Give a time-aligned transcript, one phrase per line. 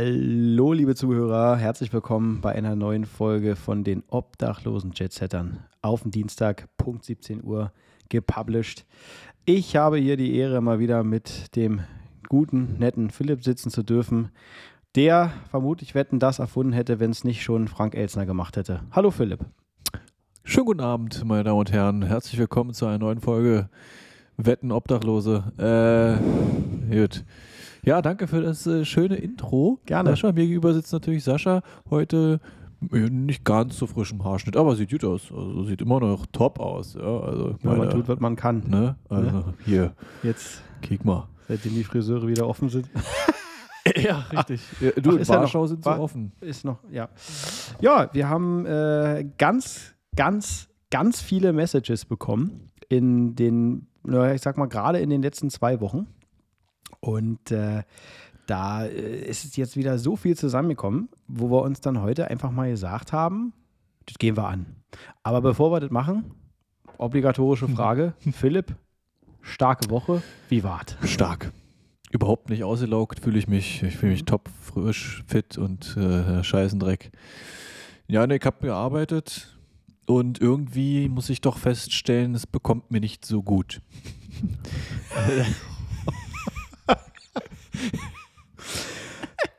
[0.00, 6.12] Hallo, liebe Zuhörer, herzlich willkommen bei einer neuen Folge von den Obdachlosen Jetsettern auf den
[6.12, 7.72] Dienstag, Punkt 17 Uhr,
[8.08, 8.86] gepublished.
[9.44, 11.80] Ich habe hier die Ehre, mal wieder mit dem
[12.28, 14.30] guten, netten Philipp sitzen zu dürfen,
[14.94, 18.82] der vermutlich Wetten das erfunden hätte, wenn es nicht schon Frank Elsner gemacht hätte.
[18.92, 19.40] Hallo, Philipp.
[20.44, 22.02] Schönen guten Abend, meine Damen und Herren.
[22.02, 23.68] Herzlich willkommen zu einer neuen Folge
[24.36, 25.42] Wetten Obdachlose.
[25.58, 27.24] Äh, gut.
[27.88, 29.80] Ja, danke für das äh, schöne Intro.
[29.86, 30.10] Gerne.
[30.10, 32.38] Sascha, mir gegenüber sitzt natürlich Sascha heute
[32.92, 35.32] äh, nicht ganz so frischem Haarschnitt, aber sieht gut aus.
[35.34, 36.92] Also sieht immer noch top aus.
[36.94, 38.64] Ja, also Ja, meine, man tut, was man kann.
[38.66, 38.96] ne?
[39.08, 41.28] Also hier, Jetzt, kick mal.
[41.48, 42.90] seitdem die Friseure wieder offen sind,
[43.96, 44.60] ja, richtig.
[44.80, 46.32] Ja, du, Ach, in ist ja noch- Warschau sind sie war- offen.
[46.42, 47.08] ist noch, ja.
[47.80, 54.58] Ja, wir haben äh, ganz, ganz, ganz viele Messages bekommen in den, naja, ich sag
[54.58, 56.06] mal, gerade in den letzten zwei Wochen.
[57.00, 57.82] Und äh,
[58.46, 62.70] da äh, ist jetzt wieder so viel zusammengekommen, wo wir uns dann heute einfach mal
[62.70, 63.52] gesagt haben,
[64.06, 64.66] das gehen wir an.
[65.22, 66.34] Aber bevor wir das machen,
[66.96, 68.74] obligatorische Frage, Philipp,
[69.42, 70.96] starke Woche, wie war's?
[71.04, 71.52] Stark.
[72.10, 73.82] Überhaupt nicht ausgelaugt fühle ich mich.
[73.82, 77.10] Ich fühle mich top, frisch, fit und äh, Scheißendreck.
[78.06, 79.58] Ja, ne, ich habe gearbeitet
[80.06, 83.82] und irgendwie muss ich doch feststellen, es bekommt mir nicht so gut.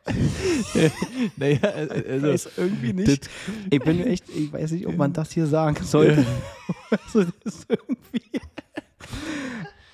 [1.37, 3.29] naja, also, weiß irgendwie nicht.
[3.69, 6.25] Ich bin echt, ich weiß nicht, ob man das hier sagen sollte.
[6.91, 7.67] Also, das ist.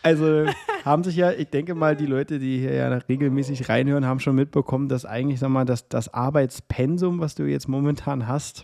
[0.02, 0.46] Also
[0.86, 4.36] haben sich ja, ich denke mal, die Leute, die hier ja regelmäßig reinhören, haben schon
[4.36, 8.62] mitbekommen, dass eigentlich, sag mal, dass das Arbeitspensum, was du jetzt momentan hast,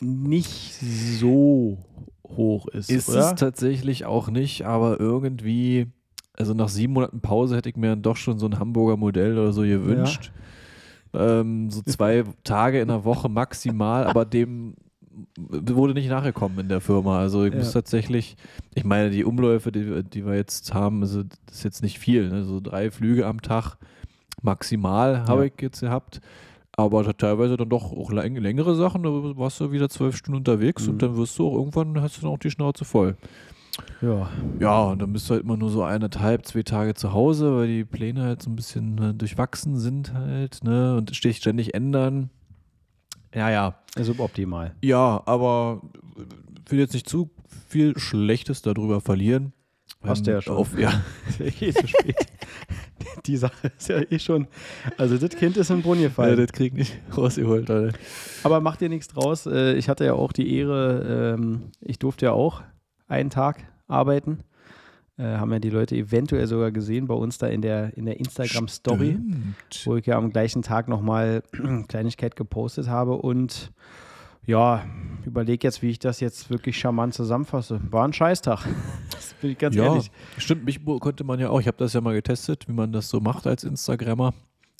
[0.00, 1.78] nicht so
[2.24, 3.32] hoch ist, Ist oder?
[3.32, 5.88] es tatsächlich auch nicht, aber irgendwie,
[6.38, 9.32] also nach sieben Monaten Pause hätte ich mir dann doch schon so ein Hamburger Modell
[9.38, 10.32] oder so gewünscht.
[11.14, 14.74] Ähm, so zwei Tage in der Woche maximal, aber dem
[15.38, 17.18] wurde nicht nachgekommen in der Firma.
[17.18, 17.58] Also ich Ja.
[17.58, 18.36] muss tatsächlich,
[18.74, 22.28] ich meine, die Umläufe, die, die wir jetzt haben, also das ist jetzt nicht viel,
[22.28, 22.44] ne?
[22.44, 23.76] so drei Flüge am Tag
[24.42, 25.46] maximal habe Ja.
[25.54, 26.20] ich jetzt gehabt.
[26.78, 30.84] Aber teilweise dann doch auch läng längere Sachen, da warst du wieder zwölf Stunden unterwegs
[30.86, 30.92] Mhm.
[30.92, 33.16] und dann wirst du auch irgendwann, hast du dann auch die Schnauze voll.
[34.02, 34.28] Ja.
[34.60, 37.66] Ja, und dann bist du halt immer nur so eineinhalb, zwei Tage zu Hause, weil
[37.66, 40.96] die Pläne halt so ein bisschen äh, durchwachsen sind halt, ne?
[40.96, 42.30] Und sich ständig ändern.
[43.34, 43.78] Ja, ja.
[43.96, 44.74] Also optimal.
[44.82, 45.82] Ja, aber
[46.64, 47.30] ich will jetzt nicht zu
[47.68, 49.52] viel Schlechtes darüber verlieren.
[50.02, 50.56] Hast du ja schon.
[50.56, 50.92] Auf, ja,
[51.28, 52.16] Ist ja eh zu spät.
[53.26, 54.46] Die Sache ist ja eh schon.
[54.98, 56.36] Also das Kind ist in den Brunnen ja, gefallen.
[56.36, 57.96] das krieg ich nicht rausgeholt, Alter.
[58.44, 59.46] Aber mach dir nichts draus.
[59.46, 62.62] Äh, Ich hatte ja auch die Ehre, ähm, ich durfte ja auch
[63.08, 64.40] einen Tag arbeiten.
[65.18, 68.20] Äh, Haben ja die Leute eventuell sogar gesehen bei uns da in der, in der
[68.20, 69.18] Instagram-Story,
[69.84, 71.42] wo ich ja am gleichen Tag nochmal
[71.88, 73.72] Kleinigkeit gepostet habe und
[74.44, 74.84] ja,
[75.24, 77.80] überlege jetzt, wie ich das jetzt wirklich charmant zusammenfasse.
[77.90, 78.66] War ein Scheißtag.
[79.10, 80.10] Das bin ich ganz ja, ehrlich.
[80.38, 83.08] stimmt, mich konnte man ja auch, ich habe das ja mal getestet, wie man das
[83.08, 84.34] so macht als Instagrammer,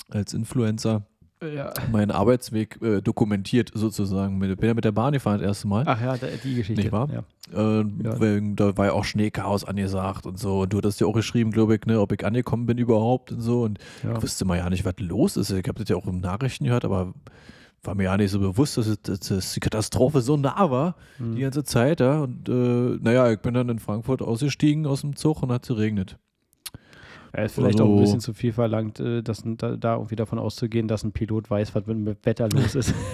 [0.09, 1.07] als Influencer.
[1.43, 1.73] Ja.
[1.93, 4.39] meinen Arbeitsweg äh, dokumentiert sozusagen.
[4.39, 5.85] Mit, bin ja mit der Bahn gefahren das erste Mal.
[5.87, 6.81] Ach ja, die Geschichte.
[6.81, 7.09] Nicht wahr?
[7.53, 7.81] Ja.
[7.81, 7.85] Äh,
[8.21, 10.61] wegen, da war ja auch Schneechaos angesagt und so.
[10.63, 13.41] Und du hattest ja auch geschrieben, glaube ich, ne, ob ich angekommen bin überhaupt und
[13.41, 13.63] so.
[13.63, 15.51] Und ich wusste mal ja nicht, was los ist.
[15.51, 17.13] Ich habe das ja auch in Nachrichten gehört, aber
[17.83, 20.97] war mir ja nicht so bewusst, dass, es, dass, dass die Katastrophe so nah war
[21.19, 21.37] Hm.
[21.37, 22.01] die ganze Zeit.
[22.01, 22.21] Ja.
[22.23, 26.19] Und äh, naja, ich bin dann in Frankfurt ausgestiegen aus dem Zug und hat geregnet.
[27.37, 30.17] Ja, ist vielleicht Also- auch ein bisschen zu viel verlangt, äh, dass, da, da irgendwie
[30.17, 32.95] davon auszugehen, dass ein Pilot weiß, was mit dem Wetter los ist.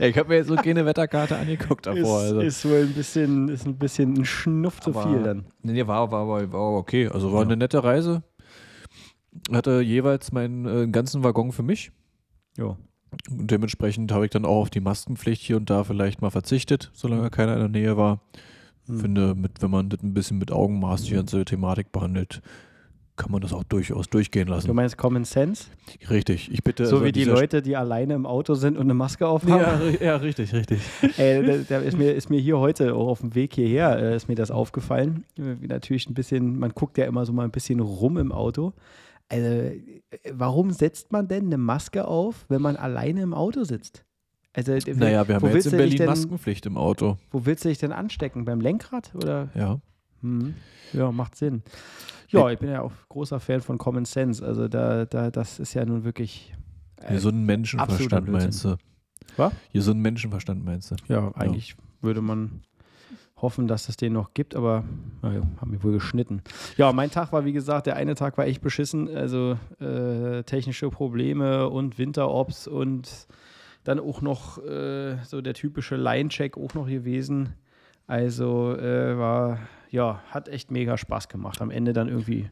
[0.00, 2.00] Ja, ich habe mir jetzt so keine Wetterkarte angeguckt davor.
[2.22, 2.40] ist, also.
[2.40, 5.44] ist wohl ein bisschen, ist ein bisschen ein Schnuff zu viel dann.
[5.62, 7.08] Nee, war, war, war, war okay.
[7.08, 7.46] Also war Ja.
[7.46, 8.22] eine nette Reise.
[9.52, 11.92] Hatte jeweils meinen äh, ganzen Waggon für mich.
[12.56, 12.78] Ja.
[13.30, 16.90] Und dementsprechend habe ich dann auch auf die Maskenpflicht hier und da vielleicht mal verzichtet,
[16.94, 18.20] solange keiner in der Nähe war.
[18.86, 19.00] Hm.
[19.00, 22.40] Finde, mit, wenn man das ein bisschen mit Augenmaß die ganze Thematik behandelt,
[23.16, 24.74] kann man das auch durchaus durchgehen Du lassen.
[24.74, 25.64] meinst Common Sense?
[26.10, 26.50] Richtig.
[26.52, 26.86] Ich bitte.
[26.86, 29.94] so also wie die Leute, die alleine im Auto sind und eine Maske aufhaben?
[30.00, 30.80] Ja, ja, richtig, richtig.
[31.16, 34.16] Ey, da, da ist, mir, ist mir hier heute, auch auf dem Weg hierher, äh,
[34.16, 35.24] ist mir das aufgefallen.
[35.38, 38.72] Äh, Natürlich ein bisschen, man guckt ja immer so mal ein bisschen rum im Auto.
[39.28, 39.80] Also, äh,
[40.32, 44.04] warum setzt man denn eine Maske auf, wenn man alleine im Auto sitzt?
[44.52, 47.18] Also, Naja, wir haben jetzt in du Berlin denn- Maskenpflicht im Auto.
[47.30, 48.44] Wo willst du dich denn anstecken?
[48.46, 49.12] Beim Lenkrad?
[49.14, 49.48] Oder?
[49.54, 49.80] Ja.
[50.22, 50.54] Hm.
[50.94, 51.62] Ja, macht Sinn.
[52.28, 54.44] Ja, ich bin ja auch großer Fan von Common Sense.
[54.44, 56.54] Also da, da, das ist ja nun wirklich.
[57.02, 58.76] äh, Gesunden Menschenverstand meinst du?
[59.36, 59.52] Was?
[59.72, 60.96] Gesunden Menschenverstand meinst du?
[61.08, 62.62] ja, eigentlich würde man
[63.36, 64.84] hoffen, dass es den noch gibt, aber
[65.20, 66.42] naja, haben wir wohl geschnitten.
[66.78, 69.14] Ja, mein Tag war, wie gesagt, der eine Tag war echt beschissen.
[69.14, 73.26] Also äh, technische Probleme und Winterops und
[73.84, 77.54] dann auch noch äh, so der typische Line-Check auch noch gewesen.
[78.06, 79.58] Also äh, war,
[79.90, 81.60] ja, hat echt mega Spaß gemacht.
[81.60, 82.48] Am Ende dann irgendwie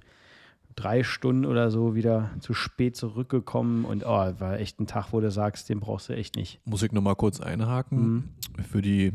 [0.77, 5.21] drei Stunden oder so wieder zu spät zurückgekommen und oh, war echt ein Tag, wo
[5.21, 6.61] du sagst, den brauchst du echt nicht.
[6.65, 8.25] Muss ich nochmal kurz einhaken mhm.
[8.65, 9.13] für die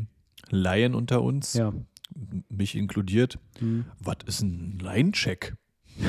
[0.48, 1.72] Laien unter uns, ja.
[2.48, 3.38] mich inkludiert.
[3.60, 3.84] Mhm.
[4.00, 5.54] Was ist ein Line-Check?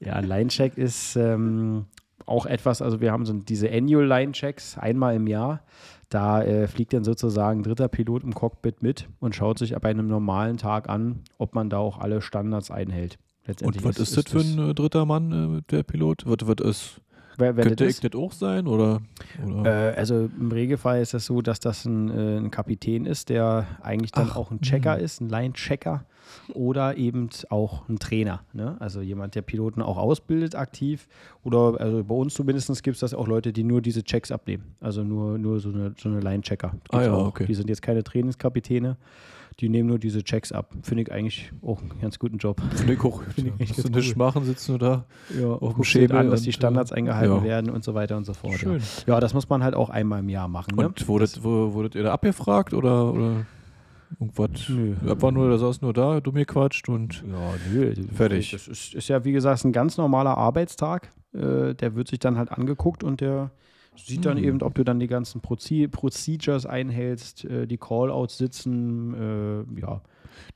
[0.00, 1.86] ja, Line-Check ist ähm,
[2.26, 5.62] auch etwas, also wir haben so diese Annual Line-Checks einmal im Jahr.
[6.14, 9.90] Da äh, fliegt dann sozusagen ein dritter Pilot im Cockpit mit und schaut sich bei
[9.90, 13.18] einem normalen Tag an, ob man da auch alle Standards einhält.
[13.62, 16.22] Und was ist, ist das für ein äh, dritter Mann, äh, der Pilot?
[16.24, 17.00] Was, was ist
[17.36, 18.66] Wer, Könnte ich das auch sein?
[18.66, 19.00] Oder,
[19.44, 19.92] oder?
[19.92, 23.66] Äh, also im Regelfall ist es so, dass das ein, äh, ein Kapitän ist, der
[23.82, 25.00] eigentlich dann Ach, auch ein Checker mh.
[25.00, 26.04] ist, ein Line-Checker
[26.52, 28.42] oder eben auch ein Trainer.
[28.52, 28.76] Ne?
[28.80, 31.06] Also jemand, der Piloten auch ausbildet aktiv.
[31.42, 34.74] Oder also bei uns zumindest gibt es das auch Leute, die nur diese Checks abnehmen.
[34.80, 36.74] Also nur, nur so eine, so eine Line-Checker.
[36.90, 37.46] Ah, ja, okay.
[37.46, 38.96] Die sind jetzt keine Trainingskapitäne.
[39.60, 40.72] Die nehmen nur diese Checks ab.
[40.82, 42.60] Finde ich eigentlich auch einen ganz guten Job.
[42.74, 43.22] Finde ich auch.
[43.22, 45.04] Finde ich echt ganz nicht machen, sitzen nur da
[45.38, 47.44] ja, auf dem Schädel an, dass die Standards äh, eingehalten ja.
[47.44, 48.54] werden und so weiter und so fort.
[48.54, 48.80] Schön.
[49.06, 49.14] Ja.
[49.14, 50.76] ja, das muss man halt auch einmal im Jahr machen.
[50.76, 50.88] Ne?
[50.88, 53.46] Und wurdet, wurdet ihr da abgefragt oder, oder
[54.18, 54.68] irgendwas?
[54.68, 54.96] Nö.
[55.02, 58.50] War nur, da saß nur da, du mir quatscht und ja, nö, fertig.
[58.50, 61.12] Das ist, ist, ja, wie gesagt, ein ganz normaler Arbeitstag.
[61.32, 63.50] Äh, der wird sich dann halt angeguckt und der
[63.96, 64.44] Sieht dann mhm.
[64.44, 70.02] eben, ob du dann die ganzen Procedures einhältst, äh, die Callouts sitzen, äh, ja.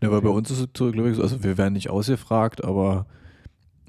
[0.02, 3.06] Ja, weil bei uns ist es so, glaube ich, also wir werden nicht ausgefragt, aber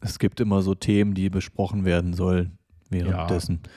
[0.01, 2.57] es gibt immer so Themen, die besprochen werden sollen
[2.89, 3.61] währenddessen.
[3.63, 3.71] Ja.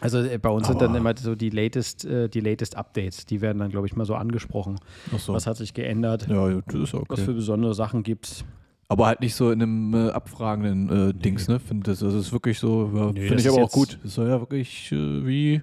[0.00, 3.24] Also äh, bei uns aber sind dann immer so die latest, äh, die latest Updates,
[3.24, 4.80] die werden dann, glaube ich, mal so angesprochen.
[5.16, 5.32] So.
[5.32, 6.26] Was hat sich geändert?
[6.28, 7.06] Ja, das ist okay.
[7.08, 8.44] Was für besondere Sachen gibt es.
[8.92, 11.14] Aber halt nicht so in einem äh, abfragenden äh.
[11.14, 11.58] Dings, ne?
[11.58, 13.98] Find das, das ist wirklich so, ja, nee, finde ich aber auch gut.
[14.02, 15.62] Das ist ja wirklich äh, wie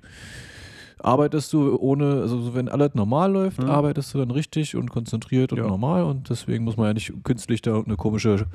[1.02, 3.70] arbeitest du ohne, also wenn alles normal läuft, hm.
[3.70, 5.68] arbeitest du dann richtig und konzentriert und ja.
[5.68, 8.48] normal und deswegen muss man ja nicht künstlich da eine komische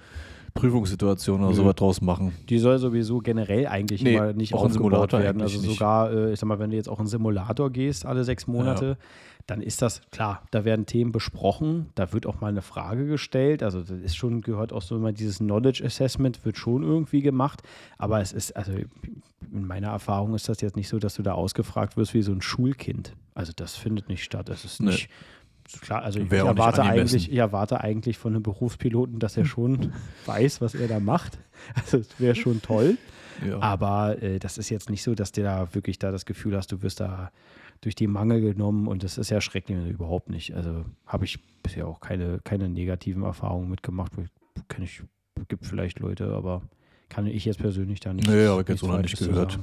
[0.55, 1.57] Prüfungssituation oder mhm.
[1.57, 2.33] sowas draus machen.
[2.49, 5.43] Die soll sowieso generell eigentlich nee, immer nicht aufgebaut werden.
[5.43, 8.47] Also sogar, äh, ich sag mal, wenn du jetzt auch in Simulator gehst, alle sechs
[8.47, 8.97] Monate, ja
[9.47, 13.63] dann ist das klar, da werden Themen besprochen, da wird auch mal eine Frage gestellt.
[13.63, 17.63] Also das ist schon, gehört auch so immer dieses Knowledge Assessment, wird schon irgendwie gemacht.
[17.99, 21.33] Aber es ist, also in meiner Erfahrung ist das jetzt nicht so, dass du da
[21.33, 23.15] ausgefragt wirst wie so ein Schulkind.
[23.35, 24.49] Also das findet nicht statt.
[24.49, 25.09] Das ist nicht.
[25.11, 25.81] Nee.
[25.81, 29.93] Klar, also ich erwarte, eigentlich, ich erwarte eigentlich von einem Berufspiloten, dass er schon
[30.27, 31.39] weiß, was er da macht.
[31.75, 32.99] Also es wäre schon toll.
[33.47, 33.59] Ja.
[33.61, 36.71] Aber äh, das ist jetzt nicht so, dass du da wirklich da das Gefühl hast,
[36.71, 37.31] du wirst da
[37.81, 40.55] durch die Mangel genommen und das ist ja schrecklich überhaupt nicht.
[40.55, 44.13] Also habe ich bisher auch keine, keine negativen Erfahrungen mitgemacht.
[44.69, 45.03] Kenne ich,
[45.49, 46.63] gibt vielleicht Leute, aber
[47.09, 48.29] kann ich jetzt persönlich da nicht.
[48.29, 49.59] Nee, habe ich jetzt noch nicht gehört.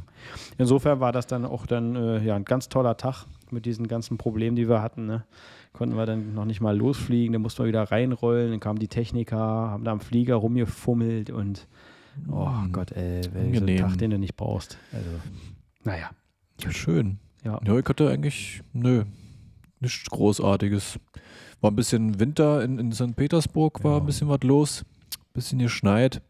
[0.58, 4.18] Insofern war das dann auch dann äh, ja, ein ganz toller Tag mit diesen ganzen
[4.18, 5.06] Problemen, die wir hatten.
[5.06, 5.26] Ne?
[5.74, 8.88] Konnten wir dann noch nicht mal losfliegen, dann mussten wir wieder reinrollen, dann kamen die
[8.88, 11.68] Techniker, haben da am Flieger rumgefummelt und
[12.30, 12.72] oh mhm.
[12.72, 14.78] Gott, ey, einen Tag, den du nicht brauchst.
[14.94, 15.10] Also,
[15.84, 16.10] naja.
[16.62, 17.20] Ja, schön.
[17.44, 17.60] Ja.
[17.66, 19.04] ja, ich hatte eigentlich, nö,
[19.80, 21.00] nichts Großartiges.
[21.60, 23.16] War ein bisschen Winter in, in St.
[23.16, 23.98] Petersburg, war ja.
[24.00, 24.86] ein bisschen was los.
[25.34, 26.22] Bisschen geschneit,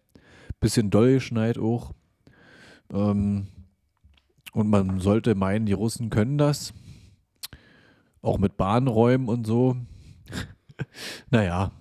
[0.60, 1.94] bisschen doll geschneit auch.
[2.94, 3.48] Ähm,
[4.54, 6.74] und man sollte meinen, die Russen können das.
[8.22, 9.78] Auch mit Bahnräumen und so.
[11.30, 11.72] naja,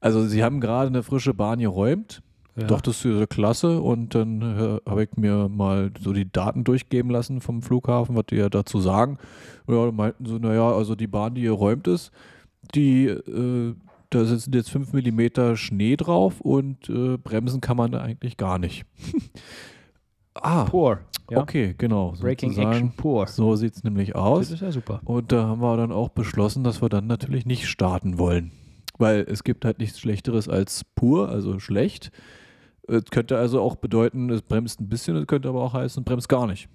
[0.00, 2.22] also sie haben gerade eine frische Bahn geräumt.
[2.58, 2.66] Ja.
[2.66, 3.80] Doch, das ist klasse.
[3.80, 8.26] Und dann äh, habe ich mir mal so die Daten durchgeben lassen vom Flughafen, was
[8.26, 9.18] die ja dazu sagen.
[9.68, 12.10] Ja, meinten sie, naja, also die Bahn, die geräumt ist,
[12.74, 13.74] die, äh,
[14.10, 18.84] da sitzen jetzt 5 mm Schnee drauf und äh, bremsen kann man eigentlich gar nicht.
[20.34, 20.64] ah.
[20.64, 21.00] Poor.
[21.30, 21.42] Ja.
[21.42, 22.14] Okay, genau.
[22.18, 23.26] Breaking Action pur.
[23.26, 24.48] So sieht es nämlich aus.
[24.48, 25.00] Das ist ja super.
[25.04, 28.50] Und da haben wir dann auch beschlossen, dass wir dann natürlich nicht starten wollen.
[28.96, 32.10] Weil es gibt halt nichts Schlechteres als pur, also schlecht.
[32.88, 36.04] Es könnte also auch bedeuten, es bremst ein bisschen, es könnte aber auch heißen, es
[36.04, 36.68] bremst gar nicht.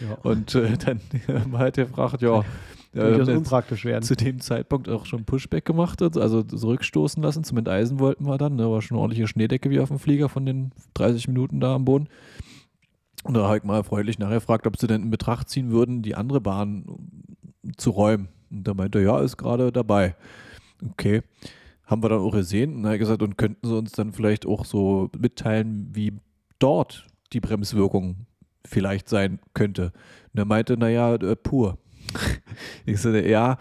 [0.00, 0.14] Ja.
[0.22, 1.00] Und äh, dann
[1.50, 2.44] wir halt gefragt, ja,
[2.92, 4.02] ja das unpraktisch werden.
[4.02, 7.44] Zu dem Zeitpunkt auch schon Pushback gemacht, also zurückstoßen lassen.
[7.44, 8.58] Zum Enteisen wollten wir dann.
[8.58, 11.74] Da war schon eine ordentliche Schneedecke wie auf dem Flieger von den 30 Minuten da
[11.74, 12.08] am Boden.
[13.24, 16.02] Und da habe ich mal freundlich nachher gefragt, ob sie denn in Betracht ziehen würden,
[16.02, 16.84] die andere Bahn
[17.78, 18.28] zu räumen.
[18.50, 20.14] Und da meinte er, ja, ist gerade dabei.
[20.90, 21.22] Okay
[21.86, 24.64] haben wir dann auch gesehen und er gesagt, und könnten sie uns dann vielleicht auch
[24.64, 26.14] so mitteilen, wie
[26.58, 28.26] dort die Bremswirkung
[28.66, 29.92] vielleicht sein könnte.
[30.32, 31.78] Und er meinte, naja, äh, pur.
[32.86, 33.58] ich sagte, ja,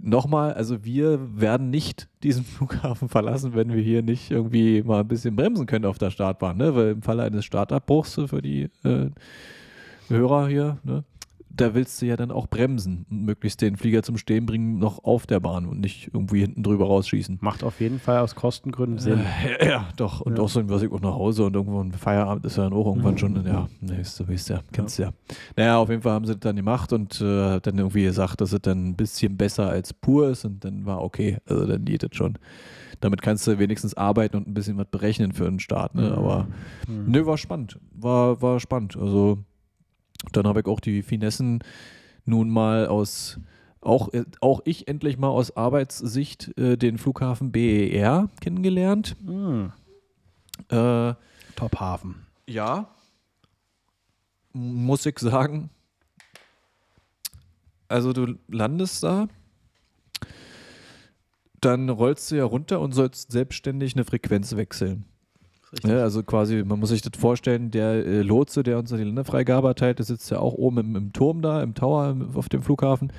[0.00, 5.08] nochmal, also wir werden nicht diesen Flughafen verlassen, wenn wir hier nicht irgendwie mal ein
[5.08, 6.74] bisschen bremsen können auf der Startbahn, ne?
[6.74, 9.10] Weil im Falle eines Startabbruchs für die äh,
[10.08, 11.04] Hörer hier, ne?
[11.56, 15.04] Da willst du ja dann auch bremsen und möglichst den Flieger zum Stehen bringen, noch
[15.04, 17.38] auf der Bahn und nicht irgendwie hinten drüber rausschießen.
[17.40, 19.20] Macht auf jeden Fall aus Kostengründen Sinn.
[19.60, 20.20] Äh, ja, doch.
[20.20, 20.44] Und Ja.
[20.44, 22.86] auch so ein Weg auch nach Hause und irgendwo ein Feierabend ist ja dann auch
[22.86, 23.18] irgendwann Mhm.
[23.18, 25.12] schon, ja, ne, ist, du weißt ja, kennst ja.
[25.56, 28.40] Naja, auf jeden Fall haben sie das dann gemacht und äh, hat dann irgendwie gesagt,
[28.40, 31.38] dass es dann ein bisschen besser als pur ist und dann war okay.
[31.46, 32.38] Also dann geht das schon.
[33.00, 36.08] Damit kannst du wenigstens arbeiten und ein bisschen was berechnen für einen Start, ne?
[36.10, 36.12] Mhm.
[36.14, 36.48] Aber
[36.88, 37.04] Mhm.
[37.06, 37.78] Nö, war spannend.
[37.92, 38.96] War, war spannend.
[38.96, 39.38] Also
[40.32, 41.62] dann habe ich auch die Finessen
[42.24, 43.38] nun mal aus,
[43.80, 44.08] auch,
[44.40, 49.16] auch ich endlich mal aus Arbeitssicht äh, den Flughafen BER kennengelernt.
[49.22, 49.72] Mhm.
[50.68, 51.14] Äh,
[51.56, 52.26] Top-Hafen.
[52.46, 52.88] ja,
[54.54, 55.70] muss ich sagen.
[57.88, 59.28] Also du landest da,
[61.60, 65.04] dann rollst du ja runter und sollst selbstständig eine Frequenz wechseln.
[65.82, 69.68] Ja, also quasi, man muss sich das vorstellen, der äh, Lotse, der uns die Landefreigabe
[69.68, 72.62] erteilt, der sitzt ja auch oben im, im Turm da, im Tower im, auf dem
[72.62, 73.12] Flughafen.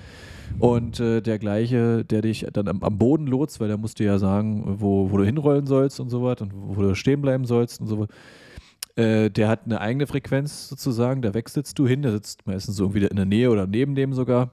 [0.59, 4.17] Und äh, der gleiche, der dich dann am, am Boden lotst, weil der musste ja
[4.19, 7.45] sagen, wo, wo du hinrollen sollst und so was und wo, wo du stehen bleiben
[7.45, 8.07] sollst und so was.
[8.95, 13.05] Äh, der hat eine eigene Frequenz sozusagen, da wechselst du hin, der sitzt meistens irgendwie
[13.05, 14.51] in der Nähe oder neben dem sogar.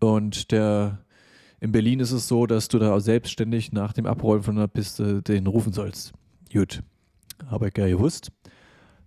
[0.00, 1.04] Und der
[1.60, 5.22] in Berlin ist es so, dass du da selbstständig nach dem Abrollen von einer Piste
[5.22, 6.12] den rufen sollst.
[6.52, 6.82] Gut,
[7.46, 8.32] habe ich ja gewusst.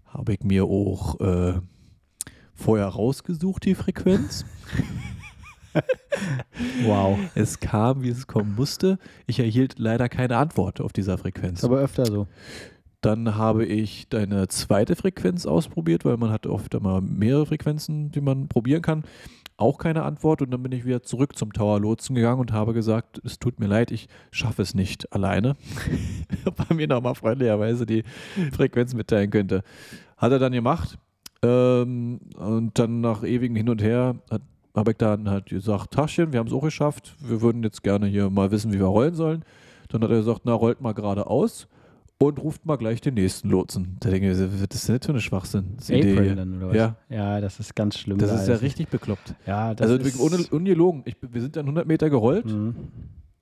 [0.06, 1.54] Habe ich mir auch äh,
[2.54, 4.46] vorher rausgesucht, die Frequenz.
[6.84, 7.20] Wow.
[7.36, 8.98] Es kam, wie es kommen musste.
[9.28, 11.64] Ich erhielt leider keine Antwort auf dieser Frequenz.
[11.64, 12.28] Aber öfter so.
[13.02, 18.22] Dann habe ich deine zweite Frequenz ausprobiert, weil man hat oft immer mehrere Frequenzen, die
[18.22, 19.04] man probieren kann.
[19.58, 22.74] Auch keine Antwort und dann bin ich wieder zurück zum Tower Lotsen gegangen und habe
[22.74, 25.56] gesagt, es tut mir leid, ich schaffe es nicht alleine.
[26.46, 28.04] Ob er mir nochmal freundlicherweise die
[28.54, 29.64] Frequenz mitteilen könnte.
[30.16, 31.00] Hat er dann gemacht
[31.42, 34.42] ähm, und dann nach ewigem Hin und Her hat
[34.88, 38.30] ich dann halt gesagt, Taschen, wir haben es auch geschafft, wir würden jetzt gerne hier
[38.30, 39.44] mal wissen, wie wir rollen sollen.
[39.90, 41.68] Dann hat er gesagt, na, rollt mal geradeaus
[42.20, 43.98] und ruft mal gleich den nächsten Lotsen.
[44.00, 46.12] Da denke ich, was ist das denn für eine Schwachsinnsidee?
[46.12, 46.36] April hier?
[46.36, 46.76] dann, oder was?
[46.76, 46.96] Ja.
[47.10, 48.18] Ja, das ist ganz schlimm.
[48.18, 49.36] Das da ist ja richtig bekloppt.
[49.46, 52.76] Ja, das Also ist, ohne, ungelogen, ich, wir sind dann 100 Meter gerollt Mhm.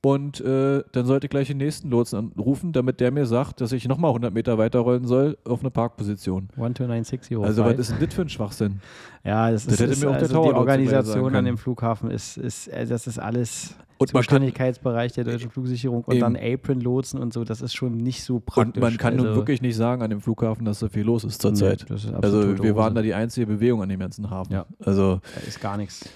[0.06, 3.72] Und äh, dann sollte ich gleich den nächsten Lotsen anrufen, damit der mir sagt, dass
[3.72, 6.50] ich nochmal 100 Meter weiterrollen soll auf eine Parkposition.
[6.54, 7.44] 12905.
[7.44, 8.82] Also was ist denn das für ein Schwachsinn?
[9.24, 12.12] Ja, das, Das ist, hätte mir auch der also Tower die Organisation an dem Flughafen
[12.12, 16.22] ist, ist äh, das ist alles Und Zuständigkeitsbereich der deutschen Flugsicherung und Eben.
[16.22, 18.84] dann Apron-Lotsen und so, das ist schon nicht so und praktisch.
[18.84, 21.42] man kann nun also, wirklich nicht sagen an dem Flughafen, dass so viel los ist
[21.42, 21.84] zurzeit.
[22.22, 24.54] Also wir waren da die einzige Bewegung an dem ganzen Hafen.
[24.54, 24.68] Ja.
[24.86, 26.08] Also, da ist gar nichts.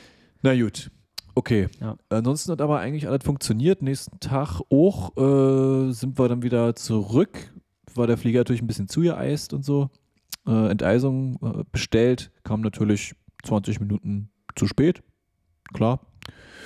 [0.44, 0.92] na gut.
[1.36, 1.68] Okay.
[1.80, 1.96] Ja.
[2.10, 3.82] Ansonsten hat aber eigentlich alles funktioniert.
[3.82, 7.52] Nächsten Tag auch äh, sind wir dann wieder zurück.
[7.96, 9.90] War der Flieger natürlich ein bisschen zugeeist und so.
[10.48, 12.32] Äh, Enteisung äh, bestellt.
[12.44, 15.02] Kam natürlich 20 Minuten zu spät.
[15.74, 16.00] Klar.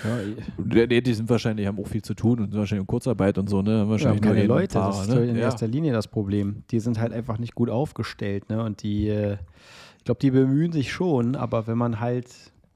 [0.04, 3.38] Ja, Die, die sind wahrscheinlich, haben auch viel zu tun und sind wahrscheinlich in Kurzarbeit
[3.38, 3.80] und so, ne?
[3.80, 5.26] Haben Wahrscheinlich nur keine Leute, Fahrer, das ist ne?
[5.28, 5.44] in Ja.
[5.44, 6.64] erster Linie das Problem.
[6.72, 8.62] Die sind halt einfach nicht gut aufgestellt, ne?
[8.64, 9.38] Und die, äh,
[10.00, 12.28] ich glaube, die bemühen sich schon, aber wenn man halt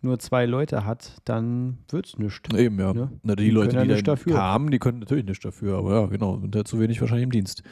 [0.02, 2.54] nur zwei Leute hat, dann wird's nichts.
[2.56, 2.94] Eben, ja.
[2.94, 3.12] Ne?
[3.24, 4.34] Na, die, Die Leute, ja die dafür.
[4.34, 6.34] kamen, die können natürlich nicht dafür, aber ja, genau.
[6.34, 7.64] Und da zu wenig wahrscheinlich im Dienst.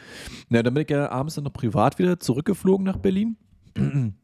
[0.50, 3.38] Na, dann bin ich ja abends dann noch privat wieder zurückgeflogen nach Berlin.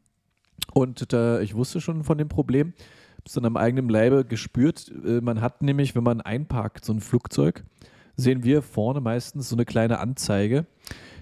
[0.74, 2.72] Und da, ich wusste schon von dem Problem,
[3.18, 4.90] hab's dann am eigenen Leibe gespürt.
[5.04, 7.64] Äh, Man hat nämlich, wenn man einparkt, so ein Flugzeug,
[8.16, 10.66] sehen wir vorne meistens so eine kleine Anzeige,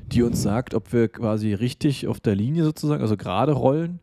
[0.07, 4.01] die uns sagt, ob wir quasi richtig auf der Linie sozusagen, also gerade rollen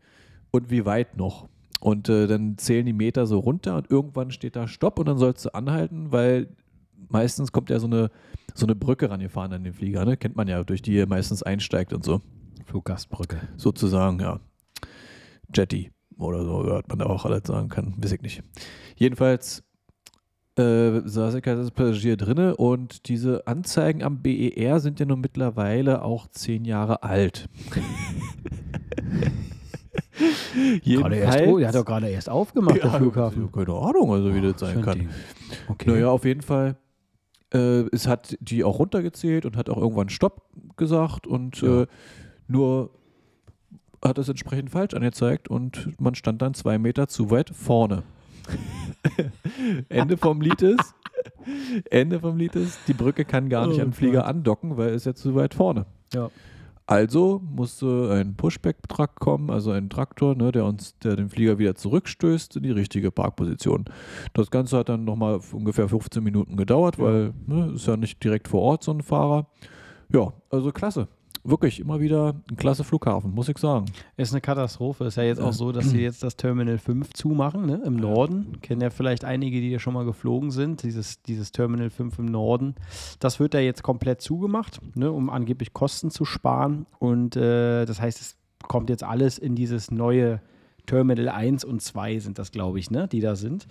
[0.50, 1.48] und wie weit noch.
[1.80, 5.18] Und äh, dann zählen die Meter so runter und irgendwann steht da Stopp und dann
[5.18, 6.48] sollst du anhalten, weil
[7.08, 8.10] meistens kommt ja so eine,
[8.54, 10.16] so eine Brücke rangefahren an den Flieger, ne?
[10.16, 12.20] Kennt man ja, durch die er meistens einsteigt und so.
[12.66, 13.40] Fluggastbrücke.
[13.56, 14.40] Sozusagen, ja.
[15.54, 18.42] Jetty oder so, hört man da auch alles sagen kann, weiß ich nicht.
[18.96, 19.62] Jedenfalls
[20.56, 26.02] äh, saß ich als Passagier drinne und diese Anzeigen am BER sind ja nun mittlerweile
[26.02, 27.48] auch zehn Jahre alt.
[30.54, 33.50] Erst, oh, der hat doch gerade erst aufgemacht, der Flughafen.
[33.52, 34.98] Keine Ahnung, also wie das sein kann.
[35.00, 35.08] Ding.
[35.68, 35.90] Okay.
[35.90, 36.76] Naja, auf jeden Fall.
[37.52, 40.42] Äh, es hat die auch runtergezählt und hat auch irgendwann Stopp
[40.76, 41.82] gesagt und Ja.
[41.82, 41.86] äh,
[42.46, 42.90] nur
[44.04, 48.02] hat es entsprechend falsch angezeigt und man stand dann zwei Meter zu weit vorne.
[49.88, 50.94] Ende vom Lied ist,
[51.90, 54.28] Ende vom Lied ist, die Brücke kann gar nicht Oh am Flieger Gott.
[54.28, 55.86] andocken, weil es ja zu weit vorne.
[56.14, 56.30] Ja.
[56.88, 61.74] Also musste ein Pushback-Truck kommen, also ein Traktor, ne, der uns, der den Flieger wieder
[61.74, 63.84] zurückstößt in die richtige Parkposition.
[64.32, 68.48] Das Ganze hat dann nochmal ungefähr 15 Minuten gedauert, weil ne, ist ja nicht direkt
[68.48, 69.46] vor Ort so ein Fahrer.
[70.08, 71.08] Ja, also klasse.
[71.48, 73.86] Wirklich immer wieder ein klasse Flughafen, muss ich sagen.
[74.18, 75.04] Ist eine Katastrophe.
[75.06, 77.80] Ist ja jetzt auch so, dass sie jetzt das Terminal 5 zumachen, ne?
[77.86, 78.60] im Norden.
[78.60, 80.82] Kennen ja vielleicht einige, die ja schon mal geflogen sind.
[80.82, 82.74] Dieses, dieses Terminal 5 im Norden.
[83.18, 85.10] Das wird ja jetzt komplett zugemacht, ne?
[85.10, 86.84] um angeblich Kosten zu sparen.
[86.98, 88.36] Und äh, das heißt, es
[88.66, 90.42] kommt jetzt alles in dieses neue
[90.88, 93.06] Terminal 1 und 2 sind das, glaube ich, ne?
[93.06, 93.66] die da sind.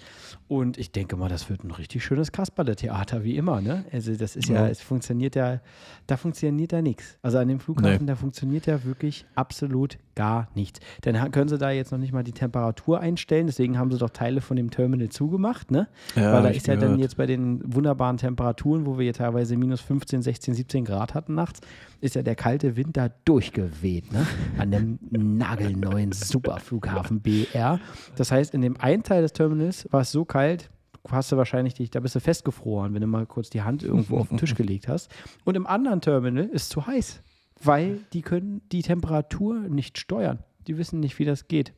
[0.47, 3.59] Und ich denke mal, das wird ein richtig schönes Kasperle-Theater, wie immer.
[3.59, 3.83] Ne?
[3.91, 4.67] Also das ist ja, Ja.
[4.69, 5.59] es funktioniert ja,
[6.07, 7.17] da funktioniert ja nichts.
[7.21, 10.79] Also an dem Flughafen, da funktioniert ja wirklich absolut gar nichts.
[11.01, 14.09] Dann können sie da jetzt noch nicht mal die Temperatur einstellen, deswegen haben sie doch
[14.09, 15.87] Teile von dem Terminal zugemacht, ne?
[16.15, 17.01] Ja, Weil da ist ja dann gehört.
[17.01, 21.35] jetzt bei den wunderbaren Temperaturen, wo wir hier teilweise minus 15, 16, 17 Grad hatten
[21.35, 21.61] nachts,
[22.01, 24.25] ist ja der kalte Wind da durchgeweht, ne?
[24.57, 27.79] An dem nagelneuen Superflughafen BR.
[28.15, 30.69] Das heißt, in dem einen Teil des Terminals war es so kalt,
[31.09, 34.17] hast du wahrscheinlich dich, da bist du festgefroren, wenn du mal kurz die Hand irgendwo
[34.17, 35.11] auf den Tisch gelegt hast.
[35.45, 37.21] Und im anderen Terminal ist zu heiß,
[37.63, 40.39] weil die können die Temperatur nicht steuern.
[40.67, 41.73] Die wissen nicht, wie das geht.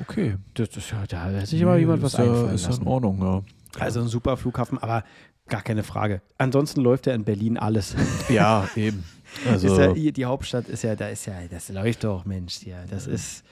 [0.00, 0.36] Okay.
[0.54, 2.82] Das, das, ja, da hat sich immer jemand was ist ja, einfallen ist ja lassen.
[2.82, 3.42] in Ordnung, ja.
[3.78, 5.04] Also ein super Flughafen, aber
[5.48, 6.22] gar keine Frage.
[6.38, 7.94] Ansonsten läuft ja in Berlin alles.
[8.28, 9.04] Ja, eben.
[9.48, 12.84] Also, ist ja, die Hauptstadt ist ja, da ist ja, das läuft doch, Mensch, hier.
[12.88, 13.44] Das ist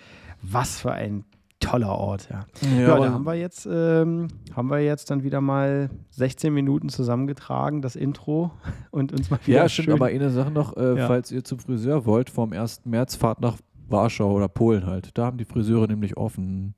[0.42, 1.25] was für ein
[1.61, 2.44] toller Ort, ja.
[2.76, 6.88] Ja, ja, da haben wir jetzt, ähm, haben wir jetzt dann wieder mal 16 Minuten
[6.88, 8.50] zusammengetragen, das Intro
[8.90, 9.94] und uns mal wieder Ja, stimmt, schön.
[9.94, 11.06] aber eine Sache noch, äh, Ja.
[11.06, 12.82] falls ihr zum Friseur wollt, vom 1.
[12.87, 13.56] März fahrt nach
[13.88, 15.11] Warschau oder Polen halt.
[15.16, 16.75] Da haben die Friseure nämlich offen.